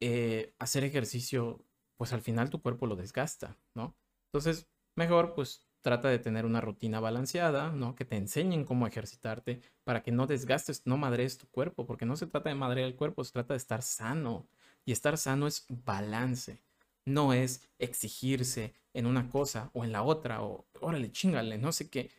eh, 0.00 0.54
hacer 0.58 0.84
ejercicio, 0.84 1.64
pues 1.96 2.12
al 2.12 2.20
final 2.20 2.50
tu 2.50 2.60
cuerpo 2.60 2.86
lo 2.86 2.96
desgasta, 2.96 3.58
¿no? 3.74 3.96
Entonces, 4.26 4.68
mejor 4.94 5.34
pues 5.34 5.66
trata 5.80 6.08
de 6.10 6.18
tener 6.18 6.44
una 6.44 6.60
rutina 6.60 7.00
balanceada, 7.00 7.72
¿no? 7.72 7.94
Que 7.94 8.04
te 8.04 8.16
enseñen 8.16 8.64
cómo 8.64 8.86
ejercitarte 8.86 9.62
para 9.84 10.02
que 10.02 10.12
no 10.12 10.26
desgastes, 10.26 10.82
no 10.84 10.98
madrees 10.98 11.38
tu 11.38 11.48
cuerpo, 11.48 11.86
porque 11.86 12.04
no 12.04 12.16
se 12.16 12.26
trata 12.26 12.50
de 12.50 12.56
madrear 12.56 12.88
el 12.88 12.96
cuerpo, 12.96 13.24
se 13.24 13.32
trata 13.32 13.54
de 13.54 13.58
estar 13.58 13.82
sano. 13.82 14.48
Y 14.84 14.92
estar 14.92 15.16
sano 15.16 15.46
es 15.46 15.64
balance, 15.68 16.62
no 17.06 17.32
es 17.32 17.66
exigirse 17.78 18.74
en 18.92 19.06
una 19.06 19.30
cosa 19.30 19.70
o 19.74 19.84
en 19.84 19.92
la 19.92 20.02
otra, 20.02 20.42
o 20.42 20.66
órale, 20.80 21.10
chingale, 21.12 21.58
no 21.58 21.72
sé 21.72 21.88
qué. 21.88 22.10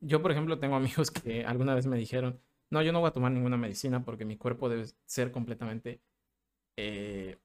Yo, 0.00 0.22
por 0.22 0.32
ejemplo, 0.32 0.58
tengo 0.58 0.76
amigos 0.76 1.10
que 1.10 1.44
alguna 1.44 1.74
vez 1.74 1.86
me 1.86 1.96
dijeron, 1.98 2.40
no, 2.70 2.82
yo 2.82 2.92
no 2.92 3.00
voy 3.00 3.08
a 3.08 3.12
tomar 3.12 3.32
ninguna 3.32 3.56
medicina 3.56 4.04
porque 4.04 4.24
mi 4.24 4.36
cuerpo 4.36 4.68
debe 4.68 4.86
ser 5.04 5.30
completamente, 5.30 6.02
eh, 6.76 7.38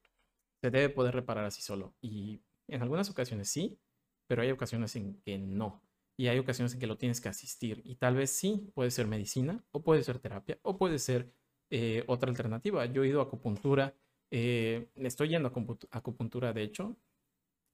se 0.62 0.72
debe 0.72 0.90
poder 0.90 1.16
reparar 1.16 1.46
así 1.46 1.62
solo. 1.62 1.96
Y 2.02 2.42
en 2.68 2.82
algunas 2.82 3.10
ocasiones 3.10 3.50
sí, 3.50 3.80
pero 4.28 4.42
hay 4.42 4.52
ocasiones 4.52 4.96
en 4.96 5.16
que 5.22 5.38
no. 5.38 5.82
Y 6.18 6.28
hay 6.28 6.40
ocasiones 6.40 6.74
en 6.74 6.80
que 6.80 6.88
lo 6.88 6.98
tienes 6.98 7.22
que 7.22 7.30
asistir. 7.30 7.82
Y 7.84 7.96
tal 7.96 8.16
vez 8.16 8.32
sí, 8.32 8.72
puede 8.74 8.92
ser 8.92 9.08
medicina, 9.08 9.64
o 9.72 9.84
puede 9.84 10.04
ser 10.04 10.20
terapia, 10.20 10.60
o 10.62 10.78
puede 10.78 11.00
ser 11.00 11.34
eh, 11.70 12.04
otra 12.08 12.30
alternativa. 12.30 12.86
Yo 12.86 13.04
he 13.04 13.08
ido 13.08 13.22
a 13.22 13.24
acupuntura, 13.24 13.96
eh, 14.32 14.90
estoy 14.96 15.30
yendo 15.30 15.50
a 15.50 15.98
acupuntura, 15.98 16.54
de 16.54 16.64
hecho. 16.64 16.98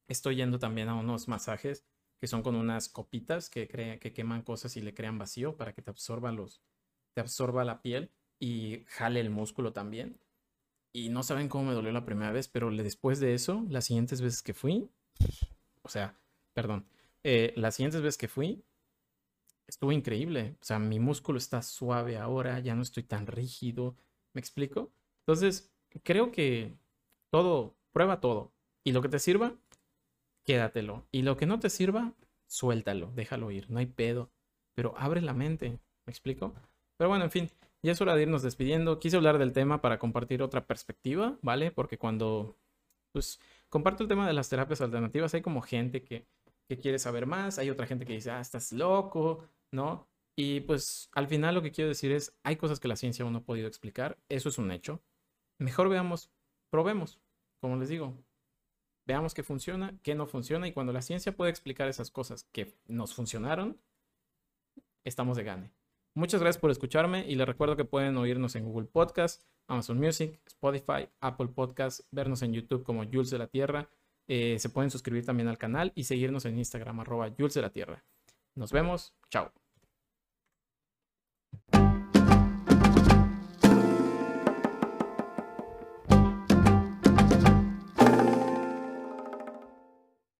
Estoy 0.07 0.37
yendo 0.37 0.59
también 0.59 0.89
a 0.89 0.95
unos 0.95 1.27
masajes 1.27 1.85
que 2.19 2.27
son 2.27 2.41
con 2.41 2.55
unas 2.55 2.89
copitas 2.89 3.49
que, 3.49 3.67
que 3.67 4.13
queman 4.13 4.41
cosas 4.41 4.75
y 4.75 4.81
le 4.81 4.93
crean 4.93 5.17
vacío 5.17 5.55
para 5.55 5.73
que 5.73 5.81
te 5.81 5.91
absorba, 5.91 6.31
los, 6.31 6.61
te 7.13 7.21
absorba 7.21 7.63
la 7.63 7.81
piel 7.81 8.11
y 8.39 8.83
jale 8.87 9.19
el 9.19 9.29
músculo 9.29 9.73
también. 9.73 10.19
Y 10.93 11.09
no 11.09 11.23
saben 11.23 11.47
cómo 11.49 11.65
me 11.65 11.73
dolió 11.73 11.91
la 11.91 12.05
primera 12.05 12.31
vez, 12.31 12.47
pero 12.47 12.71
después 12.71 13.19
de 13.19 13.35
eso, 13.35 13.65
las 13.69 13.85
siguientes 13.85 14.21
veces 14.21 14.41
que 14.41 14.53
fui, 14.53 14.89
o 15.83 15.89
sea, 15.89 16.17
perdón, 16.53 16.87
eh, 17.23 17.53
las 17.55 17.75
siguientes 17.75 18.01
veces 18.01 18.17
que 18.17 18.27
fui, 18.27 18.63
estuvo 19.67 19.91
increíble. 19.91 20.55
O 20.61 20.65
sea, 20.65 20.79
mi 20.79 20.99
músculo 20.99 21.37
está 21.37 21.61
suave 21.61 22.17
ahora, 22.17 22.59
ya 22.59 22.73
no 22.75 22.81
estoy 22.81 23.03
tan 23.03 23.27
rígido. 23.27 23.95
¿Me 24.33 24.39
explico? 24.39 24.91
Entonces, 25.19 25.71
creo 26.03 26.31
que 26.31 26.73
todo, 27.31 27.75
prueba 27.91 28.19
todo. 28.19 28.51
Y 28.83 28.91
lo 28.91 29.01
que 29.01 29.09
te 29.09 29.19
sirva, 29.19 29.55
quédatelo. 30.45 31.05
Y 31.11 31.23
lo 31.23 31.37
que 31.37 31.45
no 31.45 31.59
te 31.59 31.69
sirva, 31.69 32.13
suéltalo, 32.47 33.11
déjalo 33.15 33.51
ir, 33.51 33.69
no 33.69 33.79
hay 33.79 33.87
pedo. 33.87 34.31
Pero 34.75 34.93
abre 34.97 35.21
la 35.21 35.33
mente, 35.33 35.79
¿me 36.05 36.11
explico? 36.11 36.53
Pero 36.97 37.09
bueno, 37.09 37.25
en 37.25 37.31
fin, 37.31 37.49
ya 37.83 37.91
es 37.91 38.01
hora 38.01 38.15
de 38.15 38.23
irnos 38.23 38.43
despidiendo. 38.43 38.99
Quise 38.99 39.17
hablar 39.17 39.37
del 39.37 39.53
tema 39.53 39.81
para 39.81 39.99
compartir 39.99 40.41
otra 40.41 40.65
perspectiva, 40.65 41.37
¿vale? 41.41 41.71
Porque 41.71 41.97
cuando, 41.97 42.57
pues, 43.11 43.39
comparto 43.69 44.03
el 44.03 44.09
tema 44.09 44.27
de 44.27 44.33
las 44.33 44.49
terapias 44.49 44.81
alternativas, 44.81 45.33
hay 45.33 45.41
como 45.41 45.61
gente 45.61 46.03
que 46.03 46.27
que 46.67 46.77
quiere 46.77 46.99
saber 46.99 47.25
más, 47.25 47.59
hay 47.59 47.69
otra 47.69 47.87
gente 47.87 48.05
que 48.05 48.13
dice, 48.13 48.31
ah, 48.31 48.41
estás 48.41 48.71
loco, 48.73 49.43
¿no? 49.71 50.07
Y 50.35 50.61
pues 50.61 51.09
al 51.13 51.27
final 51.27 51.55
lo 51.55 51.61
que 51.61 51.71
quiero 51.71 51.87
decir 51.87 52.11
es, 52.11 52.37
hay 52.43 52.57
cosas 52.57 52.79
que 52.79 52.87
la 52.87 52.95
ciencia 52.95 53.23
aún 53.23 53.33
no 53.33 53.39
ha 53.39 53.45
podido 53.45 53.67
explicar, 53.67 54.17
eso 54.29 54.49
es 54.49 54.57
un 54.57 54.71
hecho. 54.71 55.01
Mejor 55.59 55.89
veamos, 55.89 56.29
probemos, 56.69 57.19
como 57.59 57.77
les 57.77 57.89
digo, 57.89 58.13
veamos 59.05 59.33
qué 59.33 59.43
funciona, 59.43 59.97
qué 60.03 60.15
no 60.15 60.27
funciona 60.27 60.67
y 60.67 60.73
cuando 60.73 60.93
la 60.93 61.01
ciencia 61.01 61.35
puede 61.35 61.51
explicar 61.51 61.87
esas 61.87 62.11
cosas 62.11 62.43
que 62.51 62.75
nos 62.87 63.13
funcionaron, 63.15 63.79
estamos 65.03 65.37
de 65.37 65.43
gane. 65.43 65.71
Muchas 66.13 66.41
gracias 66.41 66.59
por 66.59 66.71
escucharme 66.71 67.27
y 67.27 67.35
les 67.35 67.47
recuerdo 67.47 67.75
que 67.75 67.85
pueden 67.85 68.17
oírnos 68.17 68.55
en 68.55 68.65
Google 68.65 68.87
Podcast, 68.87 69.43
Amazon 69.67 69.99
Music, 69.99 70.39
Spotify, 70.45 71.09
Apple 71.19 71.47
Podcast, 71.47 72.01
vernos 72.11 72.41
en 72.41 72.53
YouTube 72.53 72.83
como 72.83 73.03
Jules 73.03 73.29
de 73.29 73.37
la 73.37 73.47
Tierra 73.47 73.89
eh, 74.27 74.59
se 74.59 74.69
pueden 74.69 74.91
suscribir 74.91 75.25
también 75.25 75.47
al 75.47 75.57
canal 75.57 75.93
y 75.95 76.03
seguirnos 76.03 76.45
en 76.45 76.57
Instagram, 76.57 76.99
arroba 76.99 77.31
Jules 77.37 77.53
de 77.53 77.61
la 77.61 77.71
Tierra. 77.71 78.03
Nos 78.55 78.71
vemos, 78.71 79.15
chao. 79.29 79.51